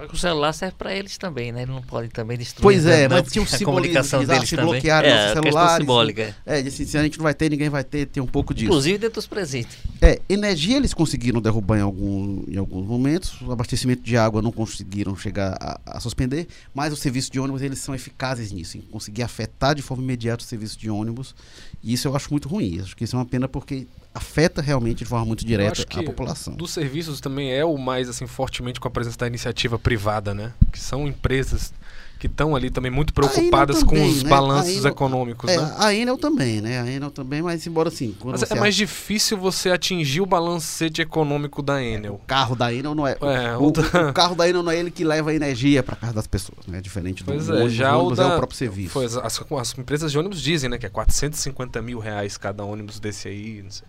Só 0.02 0.08
que 0.08 0.16
o 0.16 0.18
celular 0.18 0.52
serve 0.52 0.76
para 0.80 0.96
eles 0.96 1.16
também, 1.16 1.52
né? 1.52 1.62
Ele 1.62 1.72
não 1.72 1.82
pode 1.82 2.10
também 2.10 2.36
destruir. 2.36 2.64
Pois 2.64 2.88
é, 2.88 3.08
mas 3.08 3.32
tinha 3.32 3.44
um 3.44 3.46
a 3.54 3.60
comunicação 3.60 4.26
deles 4.26 4.50
se 4.50 4.56
bloquear 4.56 5.06
é, 5.06 5.10
nossos 5.12 5.44
celulares. 5.44 5.78
simbólica. 5.78 6.36
É, 6.44 6.60
disse 6.60 6.82
assim, 6.82 6.98
a 6.98 7.04
gente 7.04 7.20
não 7.20 7.24
vai 7.24 7.36
ter, 7.36 7.52
ninguém 7.52 7.70
vai 7.70 7.84
ter, 7.84 8.08
tem 8.08 8.22
um 8.22 8.26
pouco 8.26 8.52
disso. 8.52 8.66
Inclusive 8.66 8.98
dentro 8.98 9.16
dos 9.16 9.28
presentes. 9.28 9.78
É, 10.02 10.20
energia 10.28 10.78
eles 10.78 10.92
conseguiram 10.92 11.40
derrubar 11.40 11.78
em, 11.78 11.82
algum, 11.82 12.44
em 12.48 12.58
alguns 12.58 12.88
momentos, 12.88 13.40
o 13.42 13.52
abastecimento 13.52 14.02
de 14.02 14.18
água 14.18 14.42
não 14.42 14.52
conseguiram 14.52 15.16
chegar 15.16 15.56
a, 15.62 15.80
a 15.86 16.00
suspender, 16.00 16.48
mas 16.74 16.92
os 16.92 16.98
serviços 16.98 17.30
de 17.30 17.40
ônibus 17.40 17.62
eles 17.62 17.78
são 17.78 17.94
eficazes 17.94 18.52
nisso, 18.52 18.80
em 18.80 18.82
conseguir 18.82 19.22
afetar 19.22 19.76
de 19.76 19.84
forma 19.84 20.02
imediata 20.04 20.42
os 20.42 20.50
serviços 20.50 20.76
de 20.76 20.90
ônibus, 20.90 21.36
e 21.84 21.94
isso 21.94 22.08
eu 22.08 22.16
acho 22.16 22.32
muito 22.32 22.50
ruim, 22.50 22.80
acho 22.80 22.96
que 22.96 23.04
isso 23.04 23.16
é 23.16 23.20
uma 23.20 23.26
pena 23.26 23.48
porque 23.48 23.86
afeta 24.14 24.62
realmente 24.62 25.00
de 25.00 25.06
forma 25.06 25.26
muito 25.26 25.46
direta 25.46 25.82
a 25.82 26.04
população. 26.04 26.54
Dos 26.56 26.72
serviços 26.72 27.22
também 27.22 27.54
é 27.54 27.64
o 27.64 27.78
mais 27.78 28.10
assim 28.10 28.28
fortemente 28.28 28.80
com 28.80 28.88
a 28.88 28.92
presença 28.92 29.18
da 29.18 29.28
iniciativa 29.28 29.80
privada, 29.80 29.91
né? 30.34 30.54
Que 30.72 30.80
são 30.80 31.08
empresas 31.08 31.74
que 32.22 32.28
estão 32.28 32.56
ali 32.56 32.70
também 32.70 32.92
muito 32.92 33.16
preocupadas 33.16 33.80
também, 33.80 34.00
com 34.00 34.08
os 34.08 34.22
né? 34.22 34.30
balanços 34.30 34.78
Enel, 34.78 34.92
econômicos, 34.92 35.50
é, 35.50 35.58
né? 35.58 35.76
A 35.80 35.92
Enel 35.92 36.20
também, 36.20 36.62
né? 36.62 36.80
A 36.80 36.88
Enel 36.88 37.10
também, 37.10 37.42
mas 37.42 37.66
embora 37.66 37.90
assim... 37.90 38.16
Mas 38.24 38.44
é 38.44 38.54
mais 38.54 38.76
difícil 38.76 39.40
você 39.40 39.72
atingir 39.72 40.22
o 40.22 40.26
balancete 40.28 41.02
econômico 41.02 41.64
da 41.64 41.84
Enel. 41.84 42.14
o 42.14 42.20
carro 42.20 42.56
da 42.56 42.72
Enel 42.72 42.94
não 42.94 43.08
é... 43.08 43.18
é 43.20 43.58
o, 43.58 43.64
o, 43.64 43.70
o, 44.10 44.14
carro 44.14 44.36
da 44.36 44.48
Enel 44.48 44.62
não 44.62 44.72
é 44.72 44.78
ele 44.78 44.92
que 44.92 45.04
leva 45.04 45.34
energia 45.34 45.82
para 45.82 45.96
casa 45.96 46.14
das 46.14 46.28
pessoas, 46.28 46.68
né? 46.68 46.80
Diferente 46.80 47.24
do 47.24 47.32
pois 47.32 47.50
é, 47.50 47.54
ônibus, 47.54 47.74
já 47.74 47.98
ônibus 47.98 48.20
o, 48.20 48.22
da, 48.22 48.30
é 48.30 48.34
o 48.36 48.38
próprio 48.38 48.58
serviço. 48.58 48.92
Pois, 48.94 49.18
as, 49.18 49.42
as 49.42 49.78
empresas 49.80 50.12
de 50.12 50.20
ônibus 50.20 50.40
dizem, 50.40 50.70
né? 50.70 50.78
Que 50.78 50.86
é 50.86 50.90
450 50.90 51.82
mil 51.82 51.98
reais 51.98 52.38
cada 52.38 52.64
ônibus 52.64 53.00
desse 53.00 53.30
aí, 53.30 53.64
não 53.64 53.72
sei. 53.72 53.88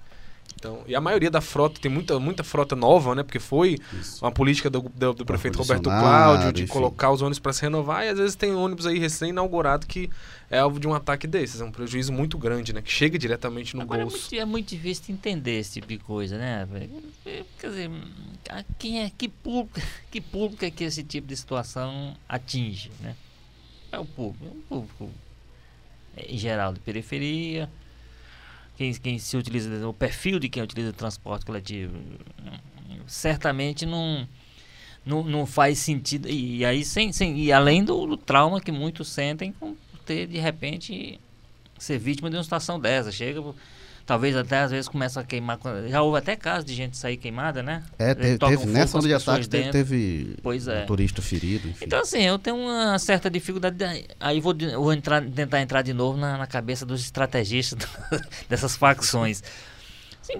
Então, 0.55 0.83
e 0.87 0.95
a 0.95 1.01
maioria 1.01 1.31
da 1.31 1.41
frota, 1.41 1.81
tem 1.81 1.91
muita, 1.91 2.19
muita 2.19 2.45
frota 2.45 2.77
nova, 2.77 3.15
né? 3.15 3.23
Porque 3.23 3.39
foi 3.39 3.79
Isso. 3.93 4.25
uma 4.25 4.31
política 4.31 4.71
do, 4.71 4.81
do, 4.81 5.13
do 5.13 5.25
prefeito 5.25 5.59
Roberto 5.59 5.85
Cláudio 5.85 6.53
de 6.53 6.63
enfim. 6.65 6.73
colocar 6.73 7.11
os 7.11 7.21
ônibus 7.21 7.39
para 7.39 7.53
se 7.53 7.63
renovar, 7.63 8.05
e 8.05 8.09
às 8.09 8.19
vezes 8.19 8.37
tem 8.37 8.55
ônibus 8.55 8.87
aí 8.87 8.99
recém-inaugurado 8.99 9.87
que 9.87 10.11
é 10.51 10.59
alvo 10.59 10.79
de 10.79 10.87
um 10.87 10.95
ataque 10.95 11.27
desses. 11.27 11.61
É 11.61 11.65
um 11.65 11.73
prejuízo 11.73 12.13
muito 12.13 12.37
grande, 12.37 12.73
né? 12.73 12.83
Que 12.83 12.91
chega 12.91 13.19
diretamente 13.19 13.75
no 13.75 13.83
Agora 13.83 14.03
bolso. 14.03 14.17
É 14.17 14.21
muito, 14.21 14.35
é 14.43 14.45
muito 14.45 14.69
difícil 14.69 15.15
entender 15.15 15.59
esse 15.59 15.73
tipo 15.73 15.89
de 15.89 15.99
coisa, 15.99 16.39
né? 16.39 16.69
Quer 17.59 17.69
dizer, 17.69 17.91
quem 18.79 19.03
é, 19.03 19.11
que, 19.11 19.29
público, 19.29 19.81
que 20.11 20.21
público 20.21 20.65
é 20.65 20.71
que 20.71 20.85
esse 20.85 21.03
tipo 21.03 21.27
de 21.27 21.37
situação 21.37 22.17
atinge, 22.29 22.91
né? 23.01 23.17
É 23.91 23.99
o 23.99 24.05
público, 24.05 24.47
é 24.47 24.49
o 24.49 24.63
público 24.69 25.11
em 26.17 26.39
geral 26.39 26.73
de 26.73 26.81
periferia, 26.81 27.69
quem, 28.77 28.93
quem 28.95 29.19
se 29.19 29.37
utiliza, 29.37 29.89
o 29.89 29.93
perfil 29.93 30.39
de 30.39 30.49
quem 30.49 30.63
utiliza 30.63 30.91
o 30.91 30.93
transporte 30.93 31.45
coletivo, 31.45 31.95
certamente 33.07 33.85
não, 33.85 34.27
não, 35.05 35.23
não 35.23 35.47
faz 35.47 35.79
sentido. 35.79 36.29
E, 36.29 36.59
e 36.59 36.65
aí, 36.65 36.85
sem, 36.85 37.13
sem, 37.13 37.39
e 37.39 37.53
além 37.53 37.85
do, 37.85 38.07
do, 38.07 38.17
trauma 38.17 38.61
que 38.61 38.73
muitos 38.73 39.09
sentem 39.09 39.53
com 39.53 39.77
ter, 40.05 40.27
de 40.27 40.39
repente, 40.39 41.21
ser 41.79 41.99
vítima 41.99 42.31
de 42.31 42.37
uma 42.37 42.43
situação 42.43 42.81
dessa. 42.81 43.13
Chega 43.13 43.43
talvez 44.05 44.37
até 44.37 44.61
às 44.61 44.71
vezes 44.71 44.89
começa 44.89 45.21
a 45.21 45.25
queimar. 45.25 45.59
Já 45.89 46.03
houve 46.03 46.19
até 46.19 46.37
casos 46.37 46.65
de 46.65 46.75
gente 46.75 46.97
sair 46.97 47.17
queimada, 47.17 47.63
né? 47.63 47.83
É, 47.99 48.15
teve, 48.15 48.39
teve 48.39 48.67
nessa 48.67 48.99
onda 48.99 49.09
de 49.09 49.15
ataque 49.15 49.49
teve, 49.49 49.71
teve 49.71 50.37
pois 50.43 50.69
é. 50.69 50.83
um 50.83 50.87
turista 50.87 51.23
ferido. 51.23 51.69
Enfim. 51.69 51.85
Então, 51.85 52.01
assim, 52.01 52.23
eu 52.23 52.39
tenho 52.39 52.57
uma 52.57 52.99
certa 52.99 53.31
dificuldade. 53.31 53.77
De, 53.77 54.07
aí 54.21 54.41
vou, 54.41 54.55
vou 54.75 54.93
entrar, 54.93 55.23
tentar 55.23 55.61
entrar 55.61 55.83
de 55.83 55.93
novo 55.93 56.19
na, 56.19 56.37
na 56.37 56.47
cabeça 56.47 56.85
dos 56.85 57.01
estrategistas 57.01 57.89
dessas 58.49 58.77
facções. 58.77 59.43
Assim, 60.21 60.35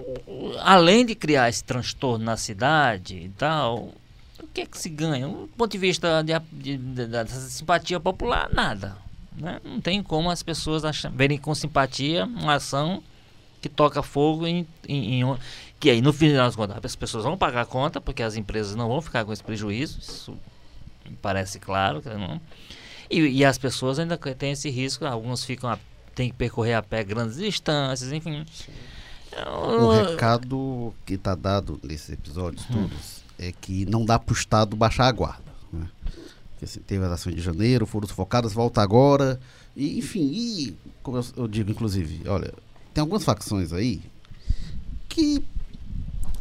além 0.61 1.05
de 1.05 1.15
criar 1.15 1.49
esse 1.49 1.63
transtorno 1.63 2.23
na 2.23 2.37
cidade 2.37 3.17
e 3.17 3.29
tal, 3.29 3.93
o 4.39 4.47
que 4.53 4.61
é 4.61 4.65
que 4.65 4.77
se 4.77 4.89
ganha? 4.89 5.27
Do 5.27 5.49
ponto 5.57 5.71
de 5.71 5.77
vista 5.77 6.21
de, 6.21 6.33
de, 6.51 6.77
de, 6.77 7.07
da 7.07 7.25
simpatia 7.25 7.99
popular, 7.99 8.49
nada. 8.53 8.95
Né? 9.35 9.59
Não 9.63 9.81
tem 9.81 10.01
como 10.03 10.29
as 10.29 10.43
pessoas 10.43 10.85
acham, 10.85 11.11
verem 11.11 11.37
com 11.37 11.53
simpatia 11.55 12.25
uma 12.25 12.55
ação 12.55 13.03
que 13.63 13.69
toca 13.69 14.03
fogo 14.03 14.45
em, 14.45 14.67
em, 14.89 15.21
em, 15.21 15.37
que 15.79 15.89
aí 15.89 16.01
no 16.01 16.11
final 16.11 16.45
das 16.45 16.53
contas 16.53 16.77
as 16.83 16.95
pessoas 16.97 17.23
vão 17.23 17.37
pagar 17.37 17.61
a 17.61 17.65
conta 17.65 18.01
porque 18.01 18.21
as 18.21 18.35
empresas 18.35 18.75
não 18.75 18.89
vão 18.89 19.01
ficar 19.01 19.23
com 19.23 19.31
esse 19.31 19.41
prejuízo 19.41 19.99
isso 19.99 20.37
parece 21.21 21.59
claro 21.59 22.03
não 22.05 22.41
e, 23.09 23.21
e 23.21 23.45
as 23.45 23.57
pessoas 23.57 23.99
ainda 23.99 24.17
têm 24.17 24.51
esse 24.51 24.69
risco 24.69 25.05
alguns 25.05 25.45
ficam 25.45 25.69
a, 25.69 25.79
têm 26.13 26.29
que 26.29 26.35
percorrer 26.35 26.73
a 26.73 26.83
pé 26.83 27.05
grandes 27.05 27.37
distâncias 27.37 28.11
enfim 28.11 28.45
o 29.47 29.91
recado 29.91 30.93
que 31.05 31.13
está 31.13 31.35
dado 31.35 31.79
nesses 31.81 32.09
episódios 32.09 32.65
hum. 32.69 32.89
todos 32.89 33.23
é 33.39 33.53
que 33.53 33.85
não 33.85 34.03
dá 34.03 34.19
para 34.19 34.33
o 34.33 34.35
Estado 34.35 34.75
baixar 34.75 35.07
a 35.07 35.11
guarda 35.11 35.53
né? 35.71 35.87
Porque, 36.51 36.65
assim, 36.65 36.81
teve 36.81 37.05
as 37.05 37.13
ações 37.13 37.35
de 37.35 37.41
janeiro 37.41 37.85
foram 37.85 38.09
sufocadas 38.09 38.51
volta 38.51 38.81
agora 38.81 39.39
e, 39.73 39.99
enfim 39.99 40.29
e 40.33 40.77
como 41.01 41.17
eu, 41.17 41.25
eu 41.37 41.47
digo 41.47 41.71
inclusive 41.71 42.27
olha 42.27 42.53
tem 42.93 43.01
algumas 43.01 43.23
facções 43.23 43.73
aí 43.73 44.01
que 45.09 45.43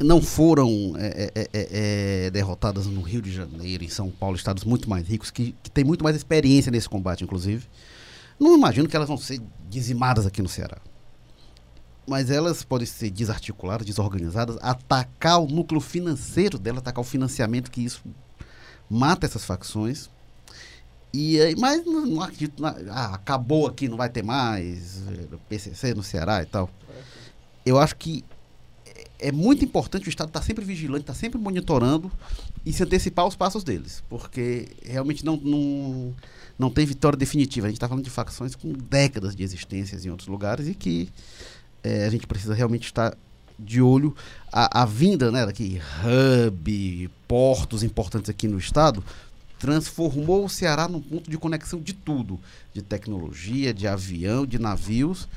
não 0.00 0.20
foram 0.20 0.94
é 0.96 1.06
é, 1.06 1.32
é, 1.34 1.48
é, 1.52 2.26
é, 2.26 2.30
derrotadas 2.30 2.86
no 2.86 3.00
Rio 3.00 3.22
de 3.22 3.32
Janeiro, 3.32 3.84
em 3.84 3.88
São 3.88 4.10
Paulo, 4.10 4.36
estados 4.36 4.64
muito 4.64 4.88
mais 4.90 5.06
ricos, 5.06 5.30
que, 5.30 5.54
que 5.62 5.70
têm 5.70 5.84
muito 5.84 6.02
mais 6.02 6.16
experiência 6.16 6.70
nesse 6.70 6.88
combate, 6.88 7.24
inclusive. 7.24 7.66
Não 8.38 8.56
imagino 8.56 8.88
que 8.88 8.96
elas 8.96 9.08
vão 9.08 9.16
ser 9.16 9.40
dizimadas 9.68 10.26
aqui 10.26 10.42
no 10.42 10.48
Ceará. 10.48 10.78
Mas 12.06 12.30
elas 12.30 12.64
podem 12.64 12.86
ser 12.86 13.10
desarticuladas, 13.10 13.86
desorganizadas, 13.86 14.58
atacar 14.60 15.40
o 15.40 15.46
núcleo 15.46 15.80
financeiro 15.80 16.58
dela, 16.58 16.78
atacar 16.78 17.00
o 17.00 17.06
financiamento, 17.06 17.70
que 17.70 17.80
isso 17.80 18.02
mata 18.90 19.24
essas 19.24 19.44
facções. 19.44 20.10
E 21.12 21.40
aí, 21.40 21.55
mas 21.57 21.85
não, 21.85 22.07
não 22.07 22.22
acredito. 22.22 22.61
Na, 22.61 22.75
ah, 22.90 23.14
acabou 23.14 23.66
aqui, 23.66 23.88
não 23.88 23.96
vai 23.96 24.09
ter 24.09 24.22
mais. 24.22 25.03
PCC 25.48 25.94
no 25.94 26.03
Ceará 26.03 26.42
e 26.42 26.46
tal. 26.46 26.70
Eu 27.64 27.79
acho 27.79 27.96
que 27.96 28.25
é, 28.87 29.29
é 29.29 29.33
muito 29.33 29.64
importante 29.64 30.09
o 30.09 30.09
Estado 30.09 30.29
estar 30.29 30.40
tá 30.40 30.46
sempre 30.46 30.64
vigilante, 30.64 31.03
estar 31.03 31.12
tá 31.12 31.18
sempre 31.18 31.38
monitorando 31.38 32.11
e 32.64 32.72
se 32.72 32.83
antecipar 32.83 33.27
os 33.27 33.37
passos 33.37 33.62
deles. 33.62 34.03
Porque 34.09 34.68
realmente 34.85 35.25
não, 35.25 35.37
não, 35.37 36.14
não 36.59 36.70
tem 36.70 36.87
vitória 36.87 37.18
definitiva. 37.18 37.66
A 37.66 37.70
gente 37.70 37.77
está 37.77 37.88
falando 37.88 38.05
de 38.05 38.11
facções 38.11 38.55
com 38.55 38.72
décadas 38.72 39.37
de 39.37 39.42
existências 39.42 40.07
em 40.07 40.11
outros 40.11 40.29
lugares 40.29 40.66
e 40.66 40.75
que 40.75 41.11
é, 41.85 42.07
a 42.07 42.11
gente 42.11 42.27
precisa 42.27 42.55
realmente 42.55 42.87
estar 42.87 43.14
de 43.59 43.83
olho. 43.83 44.14
A, 44.51 44.83
a 44.83 44.87
vinda 44.87 45.31
né, 45.31 45.44
daqui, 45.44 45.81
hub, 46.46 47.11
portos 47.29 47.83
importantes 47.83 48.31
aqui 48.31 48.48
no 48.48 48.59
Estado, 48.59 49.05
transformou 49.62 50.44
o 50.44 50.48
Ceará 50.48 50.88
num 50.88 51.01
ponto 51.01 51.31
de 51.31 51.38
conexão 51.38 51.81
de 51.81 51.92
tudo, 51.92 52.40
de 52.75 52.83
tecnologia, 52.83 53.72
de 53.72 53.87
avião, 53.87 54.44
de 54.44 54.59
navios 54.59 55.29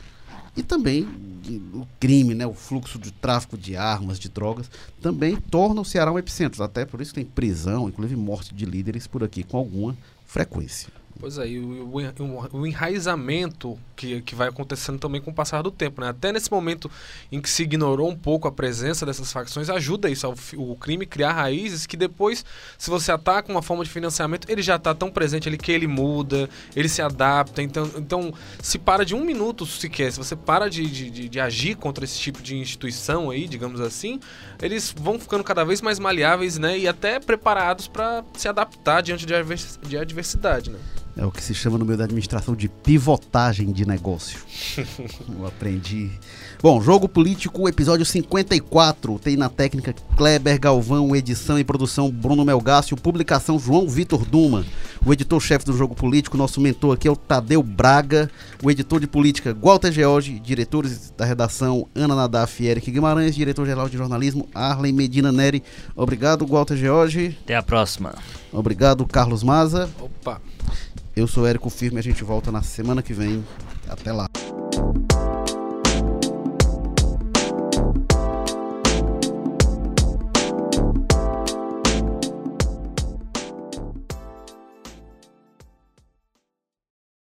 e 0.57 0.63
também 0.63 1.07
de, 1.43 1.61
o 1.71 1.87
crime, 1.99 2.33
né, 2.33 2.43
o 2.43 2.55
fluxo 2.55 2.97
de 2.97 3.11
tráfico 3.11 3.55
de 3.55 3.77
armas, 3.77 4.17
de 4.17 4.27
drogas, 4.27 4.71
também 4.99 5.35
torna 5.35 5.79
o 5.79 5.85
Ceará 5.85 6.11
um 6.11 6.17
epicentro. 6.17 6.63
Até 6.63 6.85
por 6.85 7.01
isso 7.01 7.13
tem 7.13 7.23
prisão, 7.23 7.87
inclusive 7.87 8.19
morte 8.19 8.55
de 8.55 8.65
líderes 8.65 9.05
por 9.05 9.23
aqui 9.23 9.43
com 9.43 9.57
alguma 9.57 9.95
frequência. 10.25 10.89
Pois 11.17 11.37
é, 11.37 11.47
e 11.47 11.59
o, 11.59 11.87
o, 11.87 12.59
o, 12.59 12.67
enraizamento 12.67 13.79
que, 13.95 14.21
que 14.21 14.35
vai 14.35 14.49
acontecendo 14.49 14.99
também 14.99 15.21
com 15.21 15.31
o 15.31 15.33
passar 15.33 15.61
do 15.61 15.71
tempo, 15.71 16.01
né? 16.01 16.09
Até 16.09 16.33
nesse 16.33 16.51
momento 16.51 16.91
em 17.31 17.39
que 17.39 17.49
se 17.49 17.63
ignorou 17.63 18.09
um 18.09 18.15
pouco 18.15 18.49
a 18.49 18.51
presença 18.51 19.05
dessas 19.05 19.31
facções, 19.31 19.69
ajuda 19.69 20.09
isso, 20.09 20.27
ao, 20.27 20.35
o 20.57 20.75
crime 20.75 21.05
criar 21.05 21.31
raízes 21.31 21.85
que 21.85 21.95
depois, 21.95 22.43
se 22.77 22.89
você 22.89 23.13
ataca 23.13 23.49
uma 23.49 23.61
forma 23.61 23.85
de 23.85 23.89
financiamento, 23.89 24.49
ele 24.51 24.61
já 24.61 24.75
está 24.75 24.93
tão 24.93 25.09
presente 25.09 25.47
ali 25.47 25.57
que 25.57 25.71
ele 25.71 25.87
muda, 25.87 26.49
ele 26.75 26.89
se 26.89 27.01
adapta. 27.01 27.61
Então, 27.61 27.89
então 27.95 28.33
se 28.61 28.77
para 28.77 29.05
de 29.05 29.15
um 29.15 29.23
minuto 29.23 29.65
sequer, 29.65 30.11
se 30.11 30.17
você 30.17 30.35
para 30.35 30.69
de, 30.69 30.85
de, 30.85 31.29
de 31.29 31.39
agir 31.39 31.75
contra 31.75 32.03
esse 32.03 32.19
tipo 32.19 32.43
de 32.43 32.57
instituição 32.57 33.29
aí, 33.29 33.47
digamos 33.47 33.79
assim, 33.79 34.19
eles 34.61 34.93
vão 34.95 35.17
ficando 35.17 35.45
cada 35.45 35.63
vez 35.63 35.81
mais 35.81 35.97
maleáveis, 35.97 36.57
né? 36.57 36.77
E 36.77 36.89
até 36.89 37.21
preparados 37.21 37.87
para 37.87 38.21
se 38.35 38.49
adaptar 38.49 39.01
diante 39.01 39.25
de 39.25 39.97
adversidade, 39.97 40.69
né? 40.69 40.79
É 41.17 41.25
o 41.25 41.31
que 41.31 41.41
se 41.41 41.53
chama 41.53 41.77
no 41.77 41.85
meio 41.85 41.97
da 41.97 42.03
administração 42.03 42.53
de 42.53 42.67
pivotagem 42.67 43.71
de 43.71 43.87
negócio. 43.87 44.39
Eu 45.37 45.47
aprendi. 45.47 46.11
Bom, 46.61 46.81
Jogo 46.81 47.07
Político, 47.07 47.69
episódio 47.69 48.05
54. 48.05 49.17
Tem 49.19 49.37
na 49.37 49.47
técnica 49.47 49.95
Kleber 50.17 50.59
Galvão, 50.59 51.15
edição 51.15 51.57
e 51.57 51.63
produção 51.63 52.11
Bruno 52.11 52.43
Melgácio, 52.43 52.97
publicação 52.97 53.57
João 53.57 53.87
Vitor 53.87 54.25
Duma. 54.25 54.65
O 55.05 55.13
editor-chefe 55.13 55.65
do 55.65 55.77
Jogo 55.77 55.95
Político, 55.95 56.35
nosso 56.35 56.59
mentor 56.59 56.95
aqui 56.95 57.07
é 57.07 57.11
o 57.11 57.15
Tadeu 57.15 57.63
Braga. 57.63 58.29
O 58.61 58.69
editor 58.69 58.99
de 58.99 59.07
política, 59.07 59.55
Walter 59.61 59.91
George. 59.91 60.39
Diretores 60.39 61.13
da 61.15 61.23
redação, 61.23 61.87
Ana 61.95 62.15
Nadaf 62.15 62.61
e 62.61 62.67
Eric 62.67 62.91
Guimarães. 62.91 63.35
Diretor-geral 63.35 63.87
de 63.87 63.95
jornalismo, 63.95 64.49
Arlen 64.53 64.91
Medina 64.91 65.31
Neri. 65.31 65.63
Obrigado, 65.95 66.45
Walter 66.45 66.75
George. 66.75 67.37
Até 67.43 67.55
a 67.55 67.63
próxima. 67.63 68.15
Obrigado, 68.51 69.05
Carlos 69.05 69.43
Maza. 69.43 69.89
Opa. 69.99 70.41
Eu 71.15 71.27
sou 71.27 71.47
Érico 71.47 71.69
Firme, 71.69 71.97
a 71.97 72.03
gente 72.03 72.25
volta 72.25 72.51
na 72.51 72.61
semana 72.61 73.01
que 73.01 73.13
vem. 73.13 73.41
Até 73.87 74.11
lá. 74.11 74.27